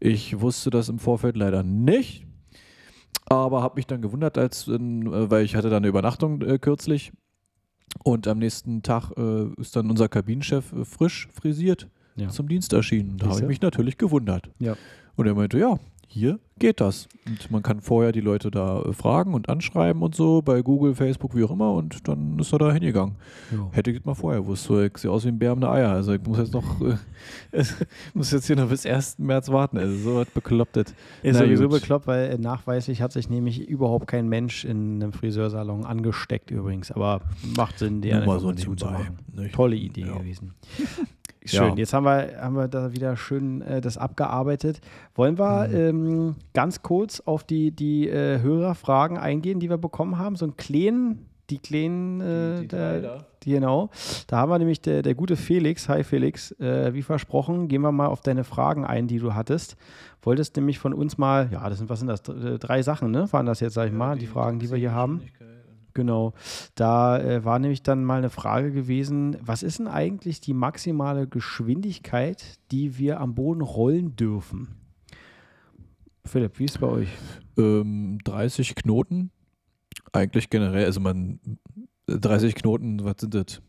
[0.00, 2.26] Ich wusste das im Vorfeld leider nicht,
[3.26, 6.58] aber habe mich dann gewundert, als, in, äh, weil ich hatte da eine Übernachtung äh,
[6.58, 7.12] kürzlich
[8.04, 11.88] und am nächsten Tag äh, ist dann unser Kabinenchef äh, frisch frisiert
[12.20, 12.28] Ja.
[12.28, 13.16] zum Dienst erschienen.
[13.18, 14.48] Da habe ich mich natürlich gewundert.
[14.58, 14.76] Ja.
[15.16, 15.78] Und er meinte, ja,
[16.12, 17.08] hier geht das.
[17.24, 20.94] Und man kann vorher die Leute da äh, fragen und anschreiben und so, bei Google,
[20.96, 23.14] Facebook, wie auch immer, und dann ist er da hingegangen.
[23.52, 23.68] Ja.
[23.70, 25.90] Hätte ich mal vorher gewusst, so, ich sehe aus wie ein Bär mit Eier.
[25.90, 26.96] Also ich muss jetzt noch, äh,
[28.14, 29.20] muss jetzt hier noch bis 1.
[29.20, 29.78] März warten.
[29.78, 30.94] Also so was beklopptet.
[31.22, 31.80] Ist Na sowieso gut.
[31.80, 36.90] bekloppt, weil äh, nachweislich hat sich nämlich überhaupt kein Mensch in einem Friseursalon angesteckt übrigens.
[36.90, 37.20] Aber
[37.56, 39.12] macht Sinn, die Nur mal so nebenbei?
[39.52, 40.18] Tolle Idee Ja.
[40.18, 40.54] gewesen.
[41.44, 41.74] Schön, Ja.
[41.76, 44.80] jetzt haben wir, haben wir da wieder schön äh, das abgearbeitet.
[45.14, 45.74] Wollen wir Mhm.
[45.74, 50.36] ähm, ganz kurz auf die, die äh, Hörerfragen eingehen, die wir bekommen haben?
[50.36, 53.88] So einen kleinen, die kleinen, äh, der, die, genau.
[54.26, 55.88] Da haben wir nämlich der, der gute Felix.
[55.88, 59.76] Hi Felix, äh, wie versprochen, gehen wir mal auf deine Fragen ein, die du hattest.
[60.22, 62.20] Wolltest nämlich von uns mal, ja, das sind, was sind das?
[62.28, 63.26] Äh, Drei Sachen, ne?
[63.32, 65.22] Waren das jetzt, sag ich mal, die Fragen, die wir hier haben?
[66.00, 66.32] Genau.
[66.76, 71.28] Da äh, war nämlich dann mal eine Frage gewesen, was ist denn eigentlich die maximale
[71.28, 74.76] Geschwindigkeit, die wir am Boden rollen dürfen?
[76.24, 77.08] Philipp, wie ist es bei euch?
[77.58, 79.30] Ähm, 30 Knoten.
[80.14, 81.38] Eigentlich generell, also man,
[82.06, 83.60] 30 Knoten, was sind das?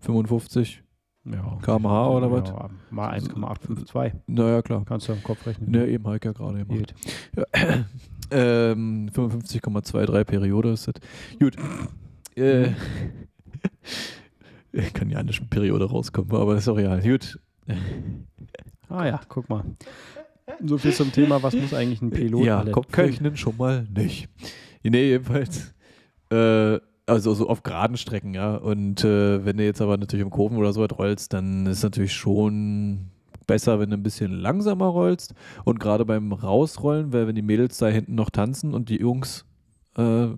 [0.00, 0.84] 55?
[1.24, 1.58] Ja.
[1.62, 2.50] kmh oder was?
[2.50, 4.20] Ja, mal 1,852.
[4.26, 4.84] Naja, klar.
[4.84, 5.70] Kannst du im Kopf rechnen.
[5.70, 6.94] Ne, eben ich ja gerade gemacht.
[8.30, 10.94] Ähm, 55,23 Periode ist das.
[11.38, 11.56] Gut.
[12.36, 12.70] Äh,
[14.94, 17.02] kann ja nicht mit Periode rauskommen, aber ist auch real.
[17.02, 17.38] Gut.
[18.88, 19.64] Ah ja, guck mal.
[20.64, 24.28] So viel zum Thema, was muss eigentlich ein Pilot ja, Kopfrechnen schon mal nicht.
[24.82, 25.74] Nee, jedenfalls.
[26.30, 28.56] Äh, also so auf geraden Strecken, ja.
[28.56, 31.82] Und äh, wenn du jetzt aber natürlich im Kurven oder so was rollst, dann ist
[31.82, 33.10] natürlich schon
[33.50, 35.34] besser, wenn du ein bisschen langsamer rollst.
[35.64, 39.44] Und gerade beim Rausrollen, weil wenn die Mädels da hinten noch tanzen und die Jungs
[39.96, 40.28] äh,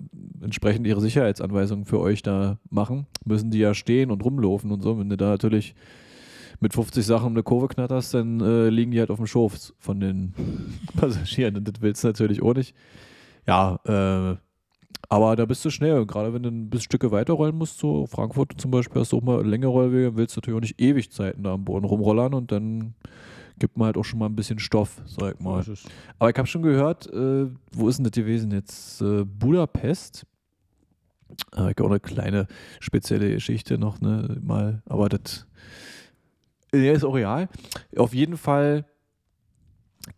[0.41, 4.99] entsprechend ihre Sicherheitsanweisungen für euch da machen, müssen die ja stehen und rumlaufen und so.
[4.99, 5.75] Wenn du da natürlich
[6.61, 10.01] mit 50 Sachen eine Kurve knatterst, dann äh, liegen die halt auf dem Schoß von
[10.01, 10.33] den
[10.97, 11.57] Passagieren.
[11.59, 12.75] Und das willst du natürlich auch nicht.
[13.47, 14.37] Ja, äh,
[15.09, 16.07] aber da bist du schnell.
[16.07, 19.23] Gerade wenn du ein bisschen Stücke weiterrollen musst, so Frankfurt zum Beispiel, hast du auch
[19.23, 22.53] mal längere Rollwege, willst du natürlich auch nicht ewig Zeiten da am Boden rumrollern und
[22.53, 22.95] dann
[23.59, 25.65] gibt man halt auch schon mal ein bisschen Stoff, sag ich mal.
[26.19, 29.01] Aber ich habe schon gehört, äh, wo ist denn das gewesen jetzt?
[29.03, 30.27] Äh, Budapest.
[31.57, 32.47] Äh, ich auch eine kleine
[32.81, 35.47] spezielle Geschichte noch, ne, mal, aber das
[36.75, 37.49] ja, ist auch real.
[37.97, 38.87] Auf jeden Fall,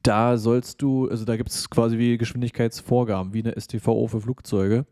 [0.02, 4.86] da sollst du, also da gibt es quasi wie Geschwindigkeitsvorgaben, wie eine STVO für Flugzeuge.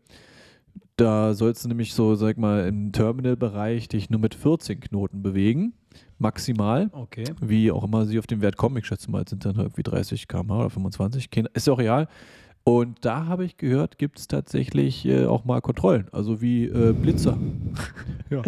[0.95, 5.73] Da sollst du nämlich so, sag mal, im Terminalbereich dich nur mit 14 Knoten bewegen,
[6.19, 7.23] maximal Okay.
[7.41, 8.77] wie auch immer sie auf den Wert kommen.
[8.77, 11.31] Ich schätze mal, sind dann irgendwie 30 km/h oder 25.
[11.31, 12.07] Kein- Ist ja auch real.
[12.65, 16.93] Und da habe ich gehört, gibt es tatsächlich äh, auch mal Kontrollen, also wie äh,
[16.93, 17.37] Blitzer.
[18.29, 18.41] Ja.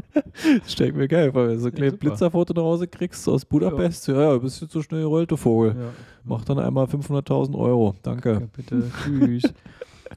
[0.65, 2.08] Stell mir geil, weil du so ein kleines super.
[2.08, 4.08] Blitzerfoto nach Hause kriegst aus Budapest.
[4.08, 5.75] Ja, ja, bist jetzt so schnell gerollt, du Vogel.
[5.77, 5.89] Ja.
[6.26, 7.96] Mach dann einmal 500.000 Euro.
[8.02, 8.34] Danke.
[8.34, 9.44] Ja, bitte, tschüss.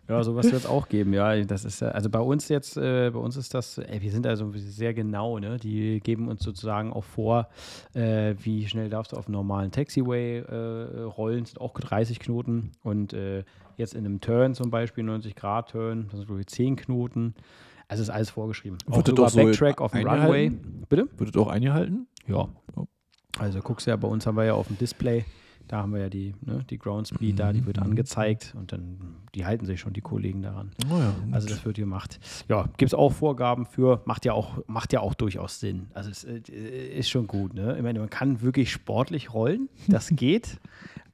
[0.07, 1.43] Ja, sowas wird es auch geben, ja.
[1.45, 4.27] Das ist ja, also bei uns jetzt, äh, bei uns ist das, ey, wir sind
[4.27, 5.59] also sehr genau, ne?
[5.59, 7.49] Die geben uns sozusagen auch vor,
[7.95, 12.73] äh, wie schnell darfst du auf einem normalen Taxiway äh, rollen, sind auch 30 Knoten
[12.83, 13.45] und äh,
[13.77, 17.35] jetzt in einem Turn zum Beispiel, 90 Grad Turn, das sind glaube ich 10 Knoten.
[17.89, 18.77] Also ist alles vorgeschrieben.
[18.91, 20.51] Auch das sogar auch so Backtrack auf dem Runway.
[20.91, 21.09] Bitte?
[21.19, 22.07] Das auch eingehalten?
[22.27, 22.49] Ja.
[22.77, 22.87] Ja.
[23.39, 25.25] Also guckst ja, bei uns haben wir ja auf dem Display,
[25.67, 29.17] da haben wir ja die, ne, die Ground Speed da, die wird angezeigt und dann,
[29.35, 30.71] die halten sich schon, die Kollegen daran.
[30.91, 32.19] Oh ja, Also das wird gemacht.
[32.49, 35.89] Ja, gibt es auch Vorgaben für, macht ja auch, macht ja auch durchaus Sinn.
[35.95, 36.39] Also es äh,
[36.99, 37.77] ist schon gut, ne?
[37.77, 40.59] Ich meine, man kann wirklich sportlich rollen, das geht,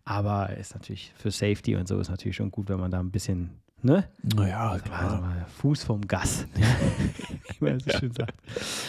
[0.04, 3.10] aber ist natürlich für Safety und so ist natürlich schon gut, wenn man da ein
[3.10, 3.50] bisschen,
[3.84, 4.04] ne?
[4.22, 5.20] naja, Also klar.
[5.20, 6.46] mal Fuß vom Gas.
[7.58, 8.34] Wie man so schön sagt.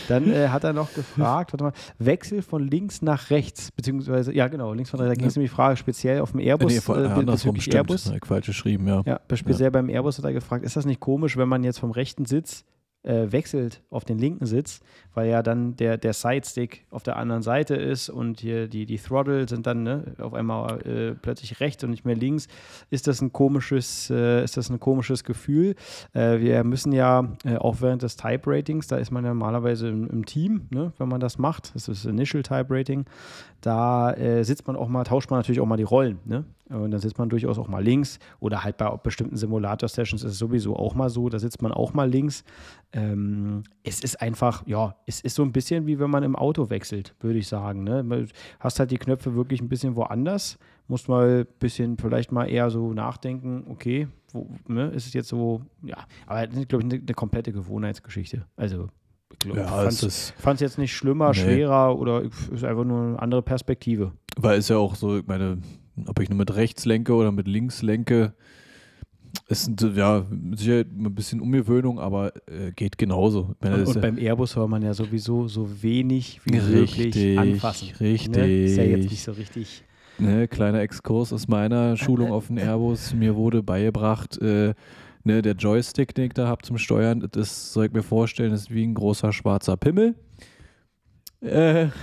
[0.07, 4.47] Dann äh, hat er noch gefragt, warte mal, Wechsel von links nach rechts, beziehungsweise, ja
[4.47, 5.15] genau, links von rechts.
[5.15, 7.59] Da ging es nämlich die Frage speziell auf dem Airbus, nee, voll, äh, äh, andersrum
[7.59, 7.75] stimmt.
[7.75, 8.07] Airbus.
[8.07, 9.03] Ich falsch geschrieben, ja.
[9.05, 11.91] Ja, speziell beim Airbus hat er gefragt, ist das nicht komisch, wenn man jetzt vom
[11.91, 12.65] rechten Sitz
[13.05, 14.81] äh, wechselt auf den linken Sitz,
[15.13, 18.97] weil ja dann der, der Sidestick auf der anderen Seite ist und hier die, die
[18.97, 22.47] Throttle sind dann ne, auf einmal äh, plötzlich rechts und nicht mehr links.
[22.89, 25.75] Ist das ein komisches, äh, ist das ein komisches Gefühl?
[26.13, 29.87] Äh, wir müssen ja äh, auch während des Type Ratings, da ist man ja normalerweise
[29.87, 31.73] im, im Team, ne, wenn man das macht.
[31.75, 33.05] Das ist das Initial Type Rating.
[33.61, 36.19] Da äh, sitzt man auch mal, tauscht man natürlich auch mal die Rollen.
[36.25, 36.45] Ne?
[36.69, 40.37] Und dann sitzt man durchaus auch mal links oder halt bei bestimmten Simulator-Sessions ist es
[40.39, 42.43] sowieso auch mal so, da sitzt man auch mal links.
[42.91, 46.69] Ähm, es ist einfach, ja, es ist so ein bisschen wie wenn man im Auto
[46.69, 47.83] wechselt, würde ich sagen.
[47.83, 48.27] Ne?
[48.59, 52.69] Hast halt die Knöpfe wirklich ein bisschen woanders, musst mal ein bisschen vielleicht mal eher
[52.69, 56.91] so nachdenken, okay, wo, ne, ist es jetzt so, ja, aber das ist, glaube ich,
[56.93, 58.45] eine, eine komplette Gewohnheitsgeschichte.
[58.55, 58.87] Also,
[59.33, 61.35] ich glaube, Ja, ich es fand's- fand jetzt nicht schlimmer, Nee.
[61.35, 64.13] schwerer oder ist einfach nur eine andere Perspektive.
[64.37, 65.59] weil es ja auch so, ich meine,
[66.07, 68.33] ob ich nur mit rechts lenke oder mit links lenke,
[69.47, 73.55] ist ja sicher ein bisschen Umgewöhnung, aber äh, geht genauso.
[73.61, 77.89] Und, und ja- beim Airbus soll man ja sowieso so wenig wie möglich Richtig, anfassen.
[77.99, 78.35] richtig.
[78.35, 78.63] Ne?
[78.63, 79.83] Ist ja jetzt nicht so richtig.
[80.17, 83.13] Ne, kleiner Exkurs aus meiner Schulung auf den Airbus.
[83.13, 84.73] Mir wurde beigebracht, äh,
[85.25, 88.71] ne, der Joystick, den ich da habe zum Steuern, das soll ich mir vorstellen, ist
[88.73, 90.15] wie ein großer schwarzer Pimmel.
[91.41, 91.87] Äh,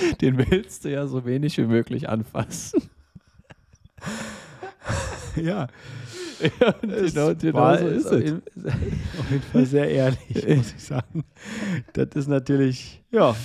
[0.20, 2.82] den willst du ja so wenig wie möglich anfassen.
[5.36, 5.66] Ja,
[6.60, 8.32] ja, genau, genau war- so ist es.
[9.18, 11.24] Auf jeden Fall sehr ehrlich, muss ich sagen.
[11.92, 13.36] Das ist natürlich, ja,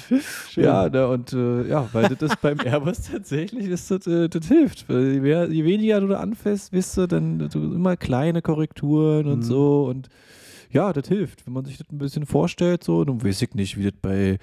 [0.49, 0.63] schön.
[0.63, 4.85] Ja, ne, und äh, ja, weil das beim Airbus tatsächlich ist das, äh, das hilft.
[4.87, 9.39] Je, mehr, je weniger du da anfasst, wisst du, dann du, immer kleine Korrekturen und
[9.39, 9.43] Mhm.
[9.43, 10.07] so und
[10.69, 13.77] ja, das hilft, wenn man sich das ein bisschen vorstellt, so, dann weiß ich nicht,
[13.77, 14.37] wie das bei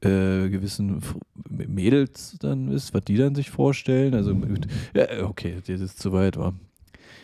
[0.00, 1.00] äh, gewissen
[1.48, 4.14] Mädels dann ist, was die dann sich vorstellen.
[4.14, 4.36] Also
[4.94, 6.54] ja, okay, das ist zu weit, war.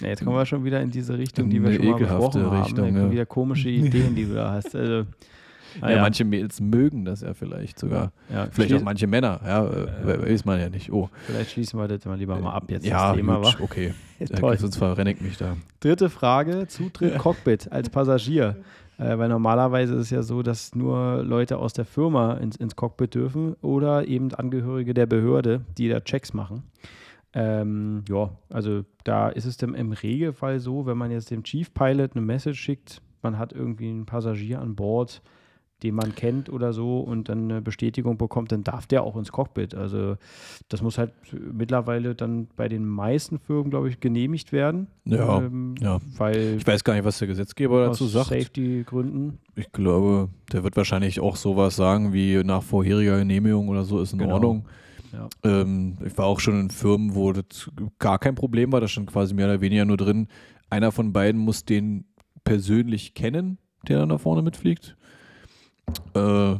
[0.00, 2.62] Ja, jetzt kommen wir schon wieder in diese Richtung, die wir schon mal besprochen haben.
[2.62, 3.00] Richtung, ne?
[3.02, 3.10] ja.
[3.10, 4.74] Wieder komische Ideen, die du da hast.
[4.74, 5.04] Also,
[5.80, 6.00] Ja, naja.
[6.00, 8.10] manche Mädels mögen das ja vielleicht sogar.
[8.32, 10.90] ja, Vielleicht auch manche Männer, ja, äh, weiß man ja nicht.
[10.90, 13.36] Oh, Vielleicht schließen wir das mal lieber mal ab jetzt, ja, das Thema.
[13.36, 13.64] gut, wa?
[13.64, 13.94] okay.
[14.40, 14.58] Toll.
[14.58, 15.56] Sonst verrenne ich mich da.
[15.80, 18.56] Dritte Frage: Zutritt Cockpit als Passagier.
[19.00, 22.76] Äh, weil normalerweise ist es ja so, dass nur Leute aus der Firma ins, ins
[22.76, 26.64] Cockpit dürfen oder eben Angehörige der Behörde, die da Checks machen.
[27.32, 31.72] Ähm, ja, also da ist es dann im Regelfall so, wenn man jetzt dem Chief
[31.72, 35.22] Pilot eine Message schickt, man hat irgendwie einen Passagier an Bord,
[35.82, 39.32] den man kennt oder so und dann eine Bestätigung bekommt, dann darf der auch ins
[39.32, 39.74] Cockpit.
[39.74, 40.16] Also
[40.68, 41.12] das muss halt
[41.52, 44.86] mittlerweile dann bei den meisten Firmen, glaube ich, genehmigt werden.
[45.04, 45.98] Ja, ähm, ja.
[46.16, 48.28] Weil Ich weiß gar nicht, was der Gesetzgeber dazu sagt.
[48.28, 49.38] Safety-Gründen.
[49.56, 54.12] Ich glaube, der wird wahrscheinlich auch sowas sagen wie nach vorheriger Genehmigung oder so ist
[54.12, 54.34] in Genau.
[54.34, 54.64] Ordnung.
[55.12, 55.28] Ja.
[55.42, 58.80] Ähm, ich war auch schon in Firmen, wo das gar kein Problem war.
[58.80, 60.28] Da stand quasi mehr oder weniger nur drin,
[60.68, 62.04] einer von beiden muss den
[62.44, 64.96] persönlich kennen, der dann da vorne mitfliegt.
[66.14, 66.56] Äh,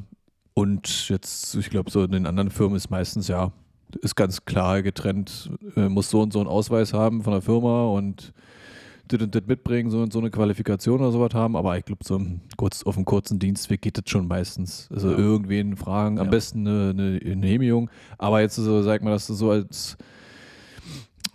[0.54, 3.52] und jetzt, ich glaube, so in den anderen Firmen ist meistens ja,
[4.02, 7.86] ist ganz klar getrennt, äh, muss so und so einen Ausweis haben von der Firma
[7.86, 8.32] und
[9.08, 11.56] das und das mitbringen, so und so eine Qualifikation oder sowas haben.
[11.56, 12.20] Aber ich glaube, so
[12.56, 14.88] kurz, auf dem kurzen Dienstweg geht das schon meistens.
[14.92, 15.18] Also Ja.
[15.18, 16.30] irgendwen fragen, am Ja.
[16.30, 17.90] besten eine, eine Genehmigung.
[18.18, 19.96] Aber jetzt so, sag mal, dass du so als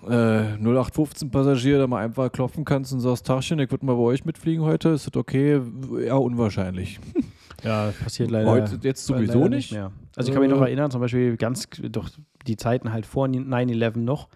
[0.07, 4.23] äh, 0815-Passagier da mal einfach klopfen kannst und sagst, Tachchen, ich würde mal bei euch
[4.23, 4.89] mitfliegen heute.
[4.89, 5.59] Ist das okay?
[6.05, 6.99] Ja, unwahrscheinlich.
[7.65, 8.49] Ja, passiert leider.
[8.49, 9.71] Heute, jetzt leider sowieso nicht.
[9.71, 9.91] mehr.
[10.15, 10.65] Also ich kann mich noch Äh.
[10.67, 12.09] erinnern, zum Beispiel ganz, doch
[12.47, 14.29] die Zeiten halt vor 9-11 noch.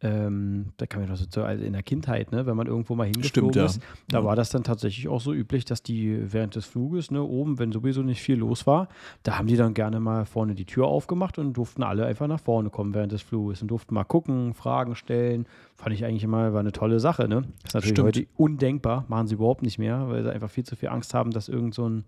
[0.00, 3.04] Ähm, da kann man doch so also in der Kindheit, ne, wenn man irgendwo mal
[3.04, 3.64] hingeflogen Stimmt, ja.
[3.64, 4.24] ist, da Ja.
[4.24, 7.72] war das dann tatsächlich auch so üblich, dass die während des Fluges, ne, oben, wenn
[7.72, 8.88] sowieso nicht viel los war,
[9.24, 12.40] da haben die dann gerne mal vorne die Tür aufgemacht und durften alle einfach nach
[12.40, 15.46] vorne kommen während des Fluges und durften mal gucken, Fragen stellen.
[15.74, 17.42] Fand ich eigentlich immer, war eine tolle Sache, ne?
[17.64, 18.06] Ist natürlich Stimmt.
[18.06, 21.30] heute undenkbar, machen sie überhaupt nicht mehr, weil sie einfach viel zu viel Angst haben,
[21.32, 22.04] dass irgend so ein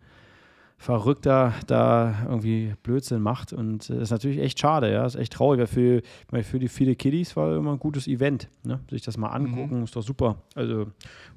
[0.81, 3.53] Verrückter da irgendwie Blödsinn macht.
[3.53, 5.05] Und äh, ist natürlich echt schade, ja.
[5.05, 8.49] Ist echt traurig, weil für, meine, für die viele Kiddies war immer ein gutes Event.
[8.63, 8.79] Ne?
[8.89, 10.37] Sich das mal angucken, ist doch super.
[10.55, 10.87] Also,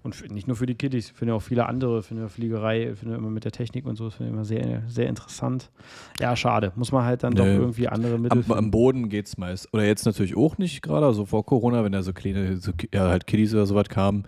[0.04, 3.32] und für, nicht nur für die Kiddies, finde auch viele andere, finde Fliegerei, finde immer
[3.32, 5.71] mit der Technik und so, das finde ich immer sehr, sehr interessant.
[6.19, 6.71] Ja, schade.
[6.75, 7.56] Muss man halt dann doch Nee.
[7.56, 9.73] irgendwie andere Mittel Am, am Boden geht's meist.
[9.73, 13.10] Oder jetzt natürlich auch nicht gerade, also vor Corona, wenn da so kleine, so, ja,
[13.10, 14.25] halt Kiddies oder sowas kamen,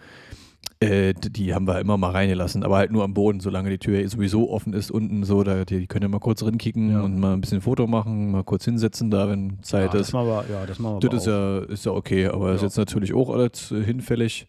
[0.84, 4.08] äh, die haben wir immer mal reingelassen, aber halt nur am Boden, solange die Tür
[4.10, 7.02] sowieso offen ist unten so, da, die, die können ja mal kurz rinkicken Ja.
[7.02, 10.14] und mal ein bisschen Foto machen, mal kurz hinsetzen da, wenn Zeit ja, das ist.
[10.14, 12.68] machen wir, ja, das machen wir Das ist ja, ist ja okay, aber ist Ja.
[12.68, 14.48] jetzt natürlich auch alles äh, hinfällig.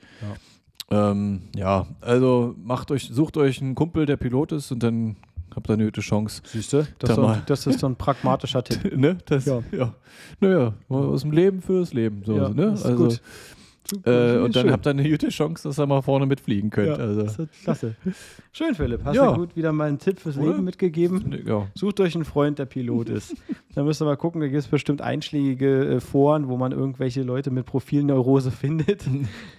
[0.90, 1.11] Ja.
[1.11, 5.16] Ähm, ja, also macht euch, sucht euch einen Kumpel, der Pilot ist und dann
[5.55, 6.42] habt ihr eine gute Chance.
[6.44, 6.79] Siehst du?
[6.79, 7.35] Das, Da ist so mal.
[7.37, 8.97] ein- das ist so ein pragmatischer Tipp.
[8.97, 9.16] ne?
[9.27, 9.61] Das, Ja.
[9.73, 9.94] ja.
[10.40, 12.23] Naja, aus dem Leben fürs Leben.
[12.27, 12.66] So, Ja, ne?
[12.73, 13.20] das ist also, gut.
[14.05, 14.73] Äh, und dann Schön.
[14.73, 16.88] habt ihr eine gute Chance, dass ihr mal vorne mitfliegen könnt.
[16.88, 17.94] Ja, also, das ist klasse.
[18.53, 19.05] Schön, Philipp.
[19.05, 19.31] Hast Ja.
[19.33, 20.53] du gut wieder mal einen Tipp fürs Oder?
[20.53, 21.38] Leben mitgegeben?
[21.47, 21.66] ja.
[21.75, 23.37] Sucht euch einen Freund, der Pilot ist.
[23.75, 27.23] Dann müsst ihr mal gucken, da gibt es bestimmt einschlägige äh, Foren, wo man irgendwelche
[27.23, 29.05] Leute mit Profilneurose findet,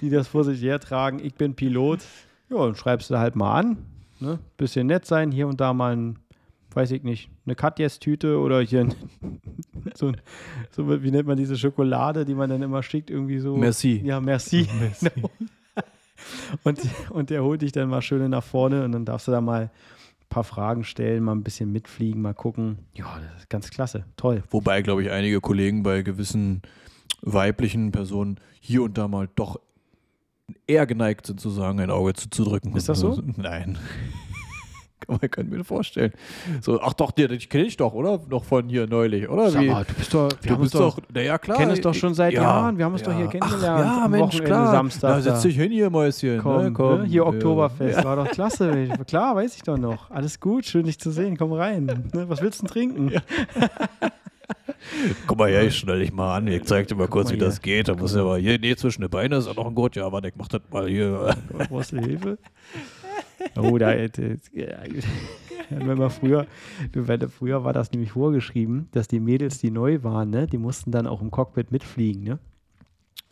[0.01, 1.19] die das vor sich hertragen.
[1.23, 1.99] Ich bin Pilot.
[2.49, 3.77] Ja, dann schreibst du halt mal an.
[4.19, 4.39] Ne?
[4.57, 6.19] Bisschen nett sein, hier und da mal ein,
[6.73, 8.93] weiß ich nicht, eine Katjes-Tüte oder hier ein,
[9.97, 10.21] so, ein-
[10.71, 13.55] so, wie nennt man diese Schokolade, die man dann immer schickt, irgendwie so.
[13.58, 14.01] Merci.
[14.03, 14.67] Ja, merci.
[15.01, 15.29] Genau.
[16.63, 16.79] Und,
[17.12, 19.63] und der holt dich dann mal schön nach vorne und dann darfst du da mal
[19.63, 19.69] ein
[20.29, 22.79] paar Fragen stellen, mal ein bisschen mitfliegen, mal gucken.
[22.95, 24.05] Ja, das ist ganz klasse.
[24.15, 24.41] Toll.
[24.49, 26.62] Wobei, glaube ich, einige Kollegen bei gewissen
[27.21, 29.60] weiblichen Personen hier und da mal doch
[30.67, 32.75] eher geneigt sind zu sagen, ein Auge zuzudrücken.
[32.75, 33.21] Ist das so?
[33.36, 33.77] Nein.
[35.01, 36.13] Kann man kann mir vorstellen.
[36.62, 38.19] So, ach doch, dir, dich kenne ich doch, oder?
[38.29, 39.51] Noch von hier neulich, oder?
[39.51, 41.58] Sag mal, du bist doch, wir du bist doch, na ja klar.
[41.58, 42.77] kennen uns doch schon seit ja, Jahren.
[42.77, 43.31] Wir haben uns doch hier ja.
[43.31, 43.86] kennengelernt.
[43.86, 44.71] Ach, ja, Mensch, Wochenende, klar.
[44.71, 45.10] Samstag.
[45.10, 46.39] Da setz dich hin hier, Mäuschen.
[46.41, 46.71] Komm, ne?
[46.71, 47.05] Komm, ne?
[47.05, 47.27] Hier ja.
[47.27, 48.89] Oktoberfest, war doch klasse.
[49.05, 50.10] Klar, weiß ich doch noch.
[50.12, 51.38] Alles gut, schön dich zu sehen.
[51.38, 51.86] Komm rein.
[52.13, 52.29] Ne?
[52.29, 53.12] Was willst du denn trinken?
[55.27, 56.47] Guck mal her, ich schnell dich mal an.
[56.47, 57.45] Ich zeig dir mal kurz, mal wie hier.
[57.45, 57.88] das geht.
[57.88, 59.95] Da muss ja aber hier, nee, zwischen den Beinen ist auch noch ein Gurt.
[59.95, 61.36] Ja, warte, ich mach das mal hier.
[61.69, 62.38] Brauchst du Hilfe?
[63.58, 63.93] Oh, da.
[63.95, 64.10] Ja,
[65.69, 66.45] wenn man früher,
[67.38, 71.08] früher war das nämlich vorgeschrieben, dass die Mädels, die neu waren, ne, die mussten dann
[71.08, 72.39] auch im Cockpit mitfliegen, ne?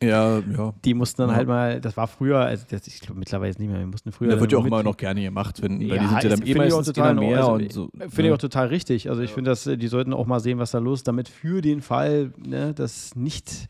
[0.01, 0.73] Ja, ja.
[0.83, 1.35] Die mussten dann Ja.
[1.37, 4.31] halt mal, das war früher, also das, ich glaube mittlerweile nicht mehr, wir mussten früher.
[4.31, 6.41] Da wird ja auch immer noch gerne gemacht, wenn, weil Ja, die sind ja dann
[6.41, 7.67] eh finde ich auch meistens total mehr Ordnung.
[7.67, 7.89] und so.
[8.09, 9.09] Finde ich auch total richtig.
[9.09, 11.29] Also ich finde, dass äh, die sollten auch mal sehen, was da los ist, damit
[11.29, 13.67] für den Fall, ne, dass nicht,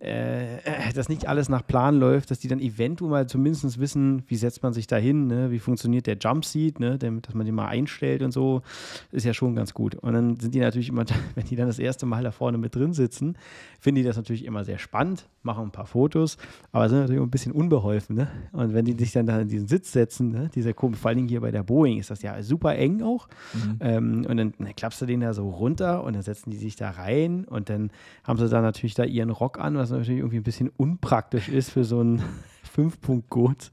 [0.00, 4.22] äh, äh, dass nicht alles nach Plan läuft, dass die dann eventuell mal zumindest wissen,
[4.26, 7.54] wie setzt man sich da hin, ne, wie funktioniert der Jumpseat, ne, dass man den
[7.54, 8.62] mal einstellt und so,
[9.10, 9.94] ist ja schon ganz gut.
[9.96, 12.74] Und dann sind die natürlich immer, wenn die dann das erste Mal da vorne mit
[12.74, 13.36] drin sitzen,
[13.78, 16.38] finden die das natürlich immer sehr spannend, machen ein paar Fotos,
[16.72, 18.16] aber sind natürlich ein bisschen unbeholfen.
[18.16, 18.28] Ne?
[18.52, 20.50] Und wenn die sich dann da in diesen Sitz setzen, ne?
[20.54, 23.28] dieser komisch, vor allen Dingen hier bei der Boeing ist das ja super eng auch.
[23.52, 23.76] Mhm.
[23.80, 26.76] Ähm, und dann, dann klappst du den da so runter und dann setzen die sich
[26.76, 27.90] da rein und dann
[28.24, 31.70] haben sie da natürlich da ihren Rock an, was natürlich irgendwie ein bisschen unpraktisch ist
[31.70, 32.22] für so einen
[32.62, 33.70] Fünf-Punkt-Gurt.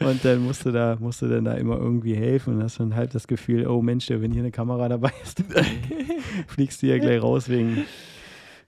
[0.00, 2.96] Und dann musst du da, musst du dann da immer irgendwie helfen und hast dann
[2.96, 5.42] halt das Gefühl, oh Mensch, wenn hier eine Kamera dabei ist,
[6.48, 7.84] fliegst du ja gleich raus wegen,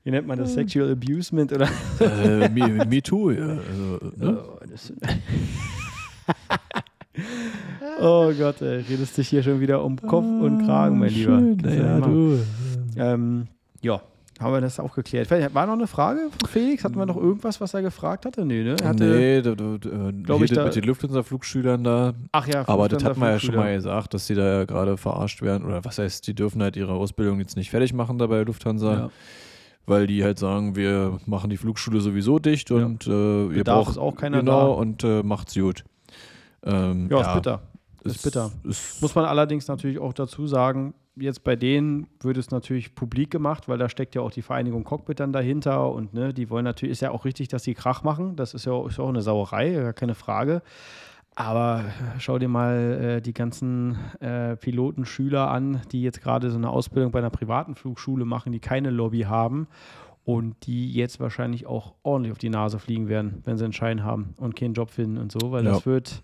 [0.04, 1.68] wie nennt man das, Sexual Abusement oder
[2.00, 3.48] äh, me, me too, ja.
[3.48, 4.44] Also, ne?
[4.44, 4.92] Oh, das
[8.00, 11.38] oh Gott, ey, redest dich hier schon wieder um Kopf und Kragen, mein Lieber.
[11.38, 12.38] Schön, Das ist ja ja, du.
[12.96, 13.48] Ähm,
[13.82, 14.00] ja,
[14.40, 15.26] haben wir das auch geklärt.
[15.28, 16.82] Vielleicht- War noch eine Frage von Felix?
[16.84, 18.44] Hatten wir noch irgendwas, was er gefragt hatte?
[18.44, 18.76] Nee, ne?
[18.80, 22.14] Er Hatte, nee, du, du, du, äh, ich, da- mit den Lufthansa-Flugschülern da.
[22.32, 24.96] Ach ja, Aber das hat man ja schon mal gesagt, dass die da ja gerade
[24.96, 25.64] verarscht werden.
[25.66, 28.92] Oder was heißt, die dürfen halt ihre Ausbildung jetzt nicht fertig machen da bei Lufthansa.
[28.94, 29.10] Ja.
[29.86, 32.76] Weil die halt sagen, wir machen die Flugschule sowieso dicht Ja.
[32.76, 34.80] und äh, ihr Bedarf braucht ist auch keiner genau da.
[34.80, 35.84] und äh, macht's gut.
[36.64, 37.62] Ähm, Ja, ist bitter.
[38.04, 38.50] Ist, ist bitter.
[38.64, 43.30] Ist, Muss man allerdings natürlich auch dazu sagen, jetzt bei denen wird es natürlich publik
[43.30, 46.64] gemacht, weil da steckt ja auch die Vereinigung Cockpit dann dahinter und ne, die wollen
[46.64, 48.36] natürlich, ist ja auch richtig, dass sie Krach machen.
[48.36, 50.62] Das ist ja auch, ist auch eine Sauerei, gar keine Frage.
[51.36, 51.84] Aber
[52.18, 57.12] schau dir mal äh, die ganzen äh, Pilotenschüler an, die jetzt gerade so eine Ausbildung
[57.12, 59.68] bei einer privaten Flugschule machen, die keine Lobby haben
[60.24, 64.04] und die jetzt wahrscheinlich auch ordentlich auf die Nase fliegen werden, wenn sie einen Schein
[64.04, 65.72] haben und keinen Job finden und so, weil Ja.
[65.72, 66.22] das wird,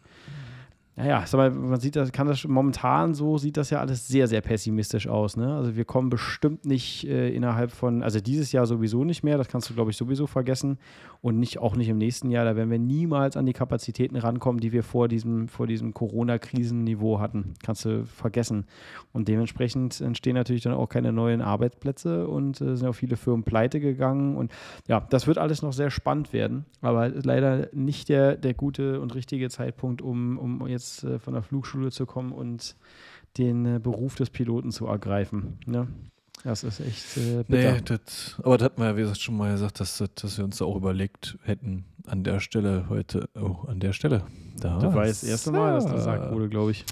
[0.98, 4.28] naja, sag mal, man sieht das, kann das momentan so sieht das ja alles sehr,
[4.28, 5.36] sehr pessimistisch aus.
[5.36, 5.54] Ne?
[5.54, 9.48] Also wir kommen bestimmt nicht äh, innerhalb von, also dieses Jahr sowieso nicht mehr, das
[9.48, 10.78] kannst du, glaube ich, sowieso vergessen.
[11.26, 14.60] Und nicht, auch nicht im nächsten Jahr, da werden wir niemals an die Kapazitäten rankommen,
[14.60, 17.54] die wir vor diesem, vor diesem Corona-Krisenniveau hatten.
[17.64, 18.64] Kannst du vergessen.
[19.12, 23.42] Und dementsprechend entstehen natürlich dann auch keine neuen Arbeitsplätze und äh, sind auch viele Firmen
[23.42, 24.36] pleite gegangen.
[24.36, 24.52] Und
[24.86, 29.12] ja, das wird alles noch sehr spannend werden, aber leider nicht der, der gute und
[29.16, 32.76] richtige Zeitpunkt, um, um jetzt äh, von der Flugschule zu kommen und
[33.36, 35.58] den äh, Beruf des Piloten zu ergreifen.
[35.66, 35.88] Ne?
[36.44, 37.72] Das ist echt äh, bitter.
[37.72, 40.44] Nee, das, aber das hat man ja, wie gesagt, schon mal gesagt, dass, dass wir
[40.44, 44.24] uns da auch überlegt hätten, an der Stelle heute, oh, an der Stelle.
[44.60, 46.84] Da das war jetzt das erste Mal, dass das gesagt wurde, glaube ich.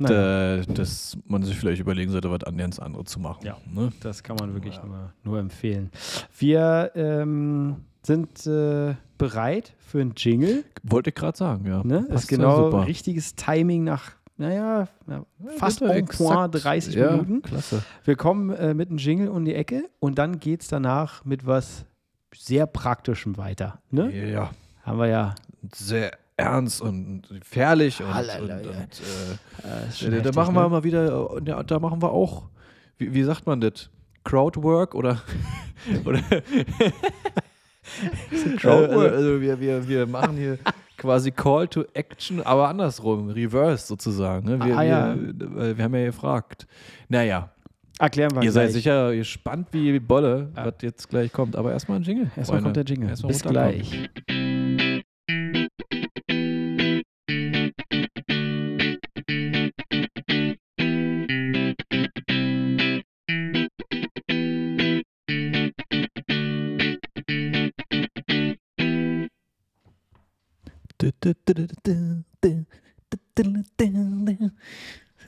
[0.00, 3.44] Da, dass man sich vielleicht überlegen sollte, was anderes andere zu machen.
[3.44, 3.90] Ja, ne?
[4.00, 4.86] das kann man wirklich ja.
[4.86, 5.90] nur, nur empfehlen.
[6.38, 10.64] Wir ähm, sind äh, bereit für einen Jingle.
[10.84, 11.82] Wollte ich gerade sagen, ja.
[11.82, 12.06] Ne?
[12.10, 16.08] Ist genau ja richtiges Timing nach, naja, ja, fast ja, point
[16.52, 17.42] 30 Minuten.
[17.42, 17.82] Klasse.
[18.04, 21.44] Wir kommen äh, mit einem Jingle um die Ecke und dann geht es danach mit
[21.44, 21.84] was
[22.32, 23.82] sehr Praktischem weiter.
[23.90, 24.30] Ne?
[24.30, 24.52] Ja.
[24.84, 25.34] Haben wir ja.
[25.74, 30.68] Sehr ernst und gefährlich und, und, und äh, da machen wir ne?
[30.68, 32.44] mal wieder, ja, da machen wir auch,
[32.96, 33.90] wie, wie sagt man das?
[34.22, 35.20] Crowdwork oder,
[36.04, 36.20] oder
[38.62, 40.60] also, also wir, wir, wir machen hier
[40.98, 44.46] quasi Call to Action, aber andersrum, reverse sozusagen.
[44.46, 44.64] Ne?
[44.66, 45.16] Wir, ah, ja.
[45.16, 46.66] wir, wir, haben ja gefragt.
[47.08, 47.50] Naja.
[47.98, 50.66] Erklären wir Ihr seid sicher gespannt wie Bolle, ja.
[50.66, 51.56] was jetzt gleich kommt.
[51.56, 52.30] Aber erstmal ein Jingle.
[52.36, 53.12] Erstmal kommt der Jingle.
[53.26, 54.08] Bis gleich.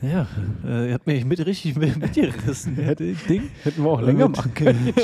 [0.02, 0.26] Ja,
[0.64, 2.74] äh, er hat mich mit richtig mitgerissen.
[2.76, 3.50] Hätte Ding.
[3.62, 4.94] Hätten wir auch länger machen können.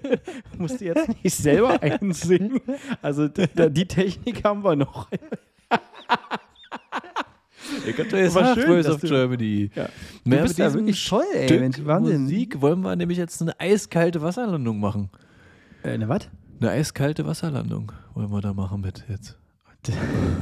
[0.58, 2.60] Musst du jetzt nicht selber einsingen.
[3.02, 5.08] Also die Technik haben wir noch.
[7.86, 9.70] Ich hatte jetzt war schön, Voice of Germany.
[9.74, 9.88] Ja.
[10.24, 11.58] Mehr du bist ja wirklich toll, ey.
[11.58, 15.10] Mensch, Musik wollen wir nämlich jetzt eine eiskalte Wasserlandung machen.
[15.82, 16.30] Äh, eine was?
[16.60, 19.36] Eine eiskalte Wasserlandung wollen wir da machen mit jetzt.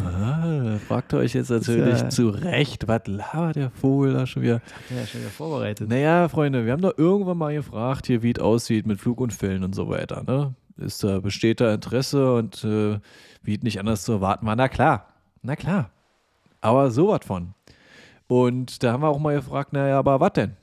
[0.04, 2.08] Ah, fragt ihr euch jetzt natürlich ja.
[2.08, 4.60] zu Recht, was labert der Vogel da schon wieder?
[4.88, 5.88] Das ja schon wieder vorbereitet.
[5.88, 9.74] Naja, Freunde, wir haben doch irgendwann mal gefragt, hier, wie es aussieht mit Flugunfällen und
[9.74, 10.22] so weiter.
[10.24, 10.54] Ne?
[10.76, 12.98] Ist da, besteht da Interesse und äh,
[13.42, 14.56] wie es nicht anders zu erwarten war?
[14.56, 15.08] Na klar,
[15.42, 15.90] na klar.
[16.60, 17.54] Aber sowas von.
[18.26, 20.56] Und da haben wir auch mal gefragt, naja, aber was denn?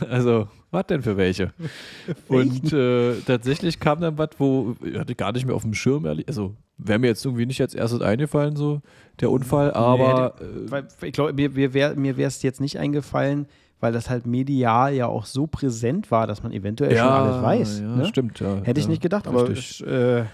[0.10, 1.52] Also, was denn für welche?
[2.28, 6.04] Und äh, tatsächlich kam dann was, wo ich hatte gar nicht mehr auf dem Schirm.
[6.26, 8.80] Also, wäre mir jetzt irgendwie nicht als erstes eingefallen, so
[9.20, 10.34] der Unfall, aber.
[10.40, 11.74] Nee, äh, ich glaube, mir, mir
[12.16, 13.46] wäre es jetzt nicht eingefallen,
[13.80, 17.42] weil das halt medial ja auch so präsent war, dass man eventuell ja, schon alles
[17.42, 17.80] weiß.
[17.80, 18.06] Ja, ne?
[18.06, 18.62] stimmt, ja.
[18.62, 20.24] Hätte ich nicht gedacht, aber ich, äh,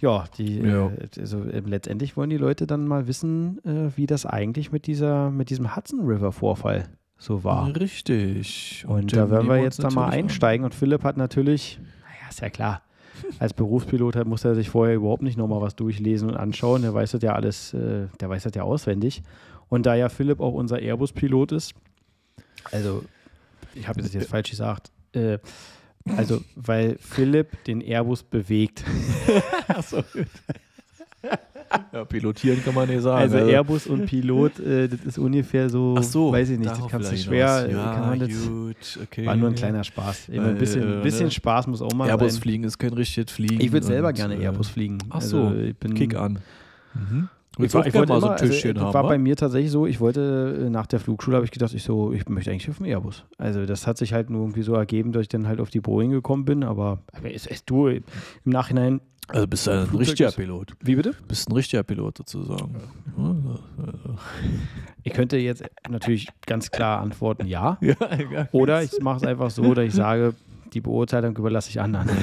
[0.00, 0.88] ja, die, ja.
[0.88, 4.86] Äh, also äh, letztendlich wollen die Leute dann mal wissen, äh, wie das eigentlich mit
[4.86, 7.74] dieser, mit diesem Hudson River Vorfall so war.
[7.76, 8.84] Richtig.
[8.88, 10.64] Und, und da werden wir jetzt da mal einsteigen.
[10.64, 10.72] An.
[10.72, 12.82] Und Philipp hat natürlich, naja, ist ja klar,
[13.38, 16.82] als Berufspilot muss er sich vorher überhaupt nicht nochmal was durchlesen und anschauen.
[16.82, 19.22] Der weiß das ja alles, äh, der weiß das ja auswendig.
[19.68, 21.74] Und da ja Philipp auch unser Airbus-Pilot ist,
[22.70, 23.04] also
[23.74, 25.38] ich habe das jetzt falsch gesagt, äh,
[26.16, 28.84] also weil Philipp den Airbus bewegt.
[29.68, 30.26] Achso, gut.
[31.92, 33.20] Ja, pilotieren kann man nicht sagen.
[33.20, 33.50] Also, also.
[33.50, 37.16] Airbus und Pilot, äh, das ist ungefähr so, so weiß ich nicht, das kannst du
[37.16, 39.26] schwer, ja, kann man das, gut, okay.
[39.26, 40.30] war nur ein kleiner Spaß.
[40.30, 41.30] Immer ein bisschen, äh, bisschen ne?
[41.30, 42.42] Spaß muss auch mal Airbus sein.
[42.42, 43.60] fliegen ist kein richtiges Fliegen.
[43.60, 44.98] Ich würde selber gerne äh, Airbus fliegen.
[45.10, 46.38] Ach so, also, ich bin, Kick an.
[46.94, 47.28] Mhm.
[47.58, 48.94] Ich, war, ich wollte mal so ein Tischchen also, haben.
[48.94, 51.82] war bei mir tatsächlich so, ich wollte äh, nach der Flugschule, habe ich gedacht, ich
[51.82, 53.24] so, ich möchte eigentlich auf dem Airbus.
[53.36, 55.80] Also das hat sich halt nur irgendwie so ergeben, dass ich dann halt auf die
[55.80, 58.02] Boeing gekommen bin, aber, aber es, es, du, im
[58.44, 60.72] Nachhinein also bist du ein richtiger Pilot.
[60.80, 61.14] Wie bitte?
[61.28, 62.74] Bist ein richtiger Pilot sozusagen.
[63.16, 63.58] Ja.
[65.04, 67.76] Ich könnte jetzt natürlich ganz klar antworten, ja.
[67.80, 67.96] ja,
[68.30, 70.34] ja Oder ich mache es einfach so, dass ich sage,
[70.72, 72.08] die Beurteilung überlasse ich anderen.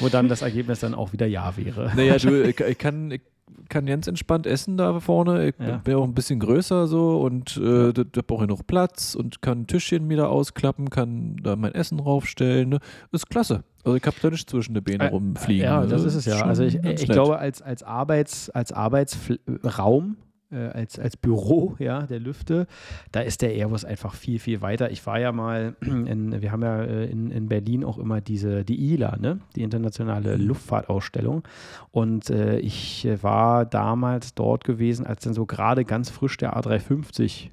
[0.00, 1.92] Wo dann das Ergebnis dann auch wieder ja wäre.
[1.94, 3.20] Naja, du, ich kann, ich
[3.68, 5.48] kann ganz entspannt essen da vorne.
[5.48, 5.78] Ich ja.
[5.78, 9.42] bin auch ein bisschen größer so und äh, da, da brauche ich noch Platz und
[9.42, 12.68] kann ein Tischchen wieder ausklappen, kann da mein Essen draufstellen.
[12.68, 12.78] Ne?
[13.12, 13.64] Ist klasse.
[13.84, 15.64] Also ich habe da nicht zwischen den Beinen äh, rumfliegen.
[15.64, 16.42] Ja, das ist es ja.
[16.42, 20.16] Also ich, ich glaube, als, als, Arbeits, als Arbeitsraum
[20.50, 22.66] äh, als, als Büro ja, der Lüfte.
[23.12, 24.90] Da ist der Airbus einfach viel, viel weiter.
[24.90, 28.64] Ich war ja mal, in, wir haben ja äh, in, in Berlin auch immer diese,
[28.64, 29.40] die ILA, ne?
[29.54, 30.46] die internationale mhm.
[30.46, 31.42] Luftfahrtausstellung.
[31.90, 37.50] Und äh, ich war damals dort gewesen, als dann so gerade ganz frisch der A350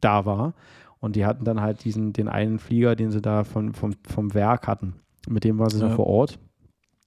[0.00, 0.54] da war.
[1.00, 4.34] Und die hatten dann halt diesen, den einen Flieger, den sie da von, vom, vom
[4.34, 4.94] Werk hatten.
[5.28, 5.88] Mit dem waren sie ja.
[5.88, 6.38] dann vor Ort.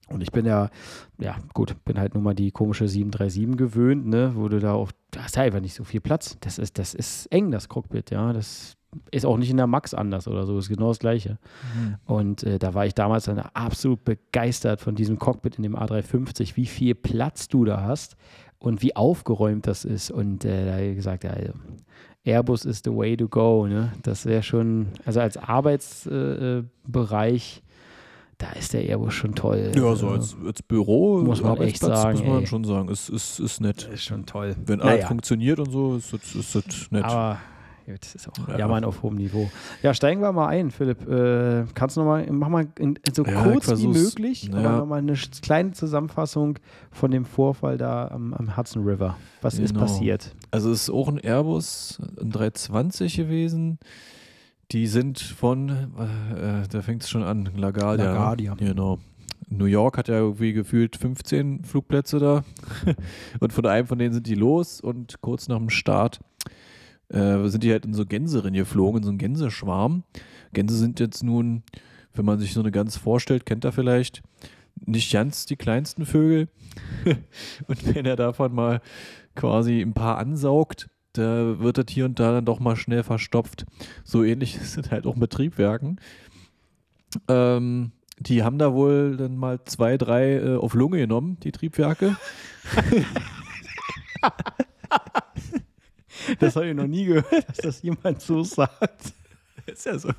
[0.08, 0.70] Und ich bin ja,
[1.18, 4.92] ja gut, bin halt nur mal die komische 737 gewöhnt, ne, wo du da auch,
[5.10, 6.36] da ist ja einfach nicht so viel Platz.
[6.40, 8.32] Das ist, das ist eng, das Cockpit, ja.
[8.32, 8.76] Das
[9.10, 11.38] ist auch nicht in der Max anders oder so, ist genau das Gleiche.
[11.74, 11.96] Mhm.
[12.06, 16.56] Und äh, da war ich damals dann absolut begeistert von diesem Cockpit in dem A350,
[16.56, 18.16] wie viel Platz du da hast
[18.58, 20.12] und wie aufgeräumt das ist.
[20.12, 21.54] Und äh, da habe ich gesagt, ja, also,
[22.24, 23.66] Airbus is the way to go.
[23.66, 23.92] Ne?
[24.02, 27.62] Das wäre schon, also als Arbeitsbereich.
[28.38, 29.72] Da ist der Airbus schon toll.
[29.74, 32.18] Ja, so als, als Büro, muss man echt sagen.
[32.18, 32.46] Muss man ey.
[32.46, 33.88] schon sagen, ist, ist, ist nett.
[33.92, 34.54] Ist schon toll.
[34.66, 34.92] Wenn naja.
[34.92, 37.04] alles funktioniert und so, ist das, ist das nett.
[37.04, 37.38] Aber
[37.86, 38.58] das ist auch ja.
[38.58, 39.48] Jammern auf hohem Niveau.
[39.82, 41.08] Ja, steigen wir mal ein, Philipp.
[41.08, 44.58] Äh, kannst du nochmal, mach mal in, so ja, kurz wie möglich, ja.
[44.58, 46.58] aber nochmal eine kleine Zusammenfassung
[46.90, 49.16] von dem Vorfall da am, am Hudson River.
[49.40, 49.66] Was genau.
[49.66, 50.34] ist passiert?
[50.50, 53.78] Also es ist auch ein Airbus, ein 320 gewesen.
[54.72, 58.12] Die sind von, äh, da fängt es schon an, LaGuardia.
[58.12, 58.54] LaGuardia.
[58.54, 58.98] Genau.
[59.48, 62.44] New York hat ja irgendwie gefühlt 15 Flugplätze da.
[63.40, 66.20] und von einem von denen sind die los und kurz nach dem Start
[67.08, 70.02] äh, sind die halt in so Gänserennen geflogen, in so einen Gänseschwarm.
[70.52, 71.62] Gänse sind jetzt nun,
[72.14, 74.22] wenn man sich so eine Gans vorstellt, kennt er vielleicht,
[74.84, 76.48] nicht ganz die kleinsten Vögel.
[77.68, 78.80] und wenn er davon mal
[79.34, 80.88] quasi ein paar ansaugt,
[81.18, 83.66] da wird das hier und da dann doch mal schnell verstopft.
[84.04, 86.00] So ähnlich ist es halt auch mit Triebwerken.
[87.28, 92.16] Ähm, die haben da wohl dann mal zwei, drei äh, auf Lunge genommen, die Triebwerke.
[96.38, 99.12] Das habe ich noch nie gehört, dass das jemand so sagt.
[99.66, 100.10] Ist ja so.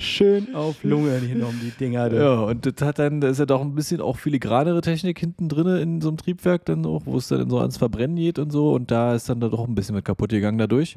[0.00, 2.10] Schön auf Lunge genommen, die Dinger.
[2.12, 5.50] Ja, und das hat dann, da ist ja doch ein bisschen auch filigranere Technik hinten
[5.50, 8.50] drin in so einem Triebwerk dann auch, wo es dann so ans Verbrennen geht und
[8.50, 8.72] so.
[8.72, 10.96] Und da ist dann da doch ein bisschen mit kaputt gegangen dadurch.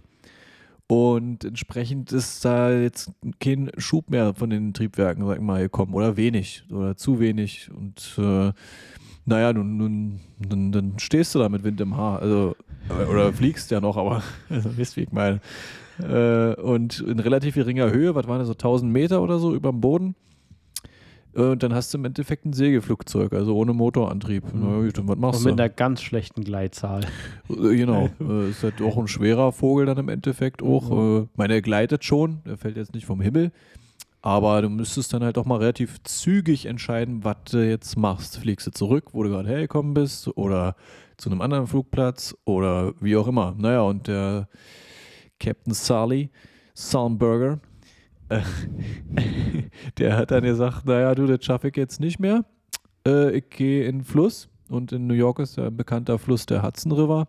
[0.87, 5.93] Und entsprechend ist da jetzt kein Schub mehr von den Triebwerken, sag ich mal, gekommen.
[5.93, 6.63] Oder wenig.
[6.71, 7.69] Oder zu wenig.
[7.75, 8.53] Und äh,
[9.25, 12.21] naja, nun, nun, nun, dann stehst du da mit Wind im Haar.
[12.21, 12.55] Also,
[13.09, 15.41] oder fliegst ja noch, aber also, wisst, wie ich meine.
[15.99, 19.71] Äh, und in relativ geringer Höhe, was waren das so 1000 Meter oder so über
[19.71, 20.15] dem Boden.
[21.35, 24.53] Äh, und dann hast du im Endeffekt ein Segelflugzeug, also ohne Motorantrieb.
[24.53, 24.91] Mhm.
[24.95, 25.63] Na, was machst Und mit du?
[25.63, 27.01] einer ganz schlechten Gleitzahl.
[27.49, 28.09] Äh, genau.
[28.19, 30.89] äh, ist halt auch ein schwerer Vogel dann im Endeffekt auch.
[30.89, 31.23] Mhm.
[31.23, 33.51] Äh, meine, er gleitet schon, er fällt jetzt nicht vom Himmel.
[34.21, 38.37] Aber du müsstest dann halt auch mal relativ zügig entscheiden, was du jetzt machst.
[38.37, 40.77] Fliegst du zurück, wo du gerade hergekommen bist, oder
[41.17, 43.53] zu einem anderen Flugplatz oder wie auch immer.
[43.57, 44.47] Naja, und der
[45.43, 46.29] Captain Sully,
[46.73, 47.59] Salmberger,
[48.29, 48.41] äh,
[49.97, 52.45] der hat dann gesagt, naja, du, das schaffe ich jetzt nicht mehr.
[53.05, 56.45] Äh, ich gehe in den Fluss und in New York ist ja ein bekannter Fluss
[56.45, 57.27] der Hudson River.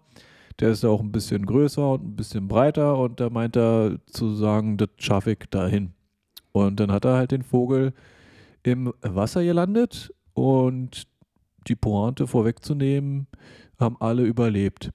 [0.61, 3.99] Der ist ja auch ein bisschen größer und ein bisschen breiter und da meint er
[4.07, 5.93] zu sagen, das schaffe ich dahin.
[6.53, 7.93] Und dann hat er halt den Vogel
[8.63, 11.09] im Wasser gelandet und
[11.67, 13.27] die Pointe vorwegzunehmen,
[13.81, 14.93] haben alle überlebt.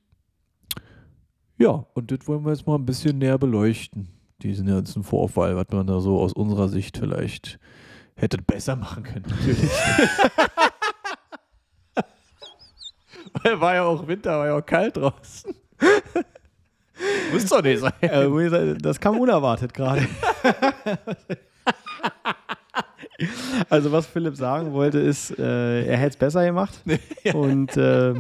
[1.60, 4.08] Ja, und das wollen wir jetzt mal ein bisschen näher beleuchten,
[4.42, 7.60] diesen ganzen Vorfall, was man da so aus unserer Sicht vielleicht
[8.16, 9.26] hätte besser machen können.
[9.28, 9.70] Natürlich.
[13.44, 15.54] Weil war ja auch Winter, war ja auch kalt draußen.
[17.34, 17.92] Muss doch nicht sein.
[18.02, 20.08] Äh, das kam unerwartet gerade.
[23.70, 26.82] also was Philipp sagen wollte, ist, äh, er hätte es besser gemacht.
[27.34, 28.14] Und äh,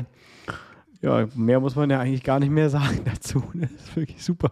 [1.02, 3.44] ja, mehr muss man ja eigentlich gar nicht mehr sagen dazu.
[3.54, 4.52] Das ist wirklich super.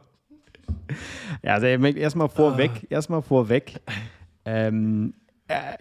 [1.43, 2.87] Ja, also erstmal vorweg, ah.
[2.89, 3.81] erstmal vorweg.
[4.45, 5.26] Ähm, äh,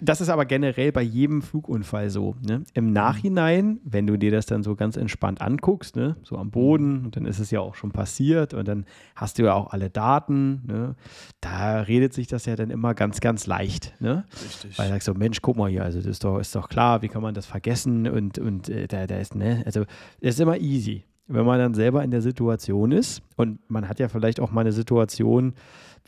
[0.01, 2.37] das ist aber generell bei jedem Flugunfall so.
[2.47, 2.63] Ne?
[2.75, 6.17] Im Nachhinein, wenn du dir das dann so ganz entspannt anguckst, ne?
[6.23, 8.87] so am Boden, und dann ist es ja auch schon passiert und dann
[9.17, 10.95] hast du ja auch alle Daten, ne?
[11.41, 13.95] da redet sich das ja dann immer ganz, ganz leicht.
[14.01, 14.25] Ne?
[14.33, 14.79] Richtig.
[14.79, 17.03] Weil du sagst so, Mensch, guck mal hier, also das ist doch, ist doch klar,
[17.03, 19.85] wie kann man das vergessen und, und äh, da, da ist, ne, also
[20.21, 21.05] das ist immer easy.
[21.29, 24.61] Wenn man dann selber in der Situation ist und man hat ja vielleicht auch mal
[24.61, 25.55] eine Situation,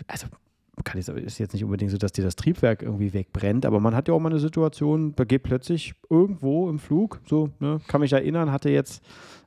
[0.06, 0.28] also
[0.84, 3.94] kann ich, ist jetzt nicht unbedingt so, dass dir das Triebwerk irgendwie wegbrennt, aber man
[3.94, 8.00] hat ja auch mal eine Situation, da geht plötzlich irgendwo im Flug, so, ne, kann
[8.00, 9.04] mich erinnern, hatte jetzt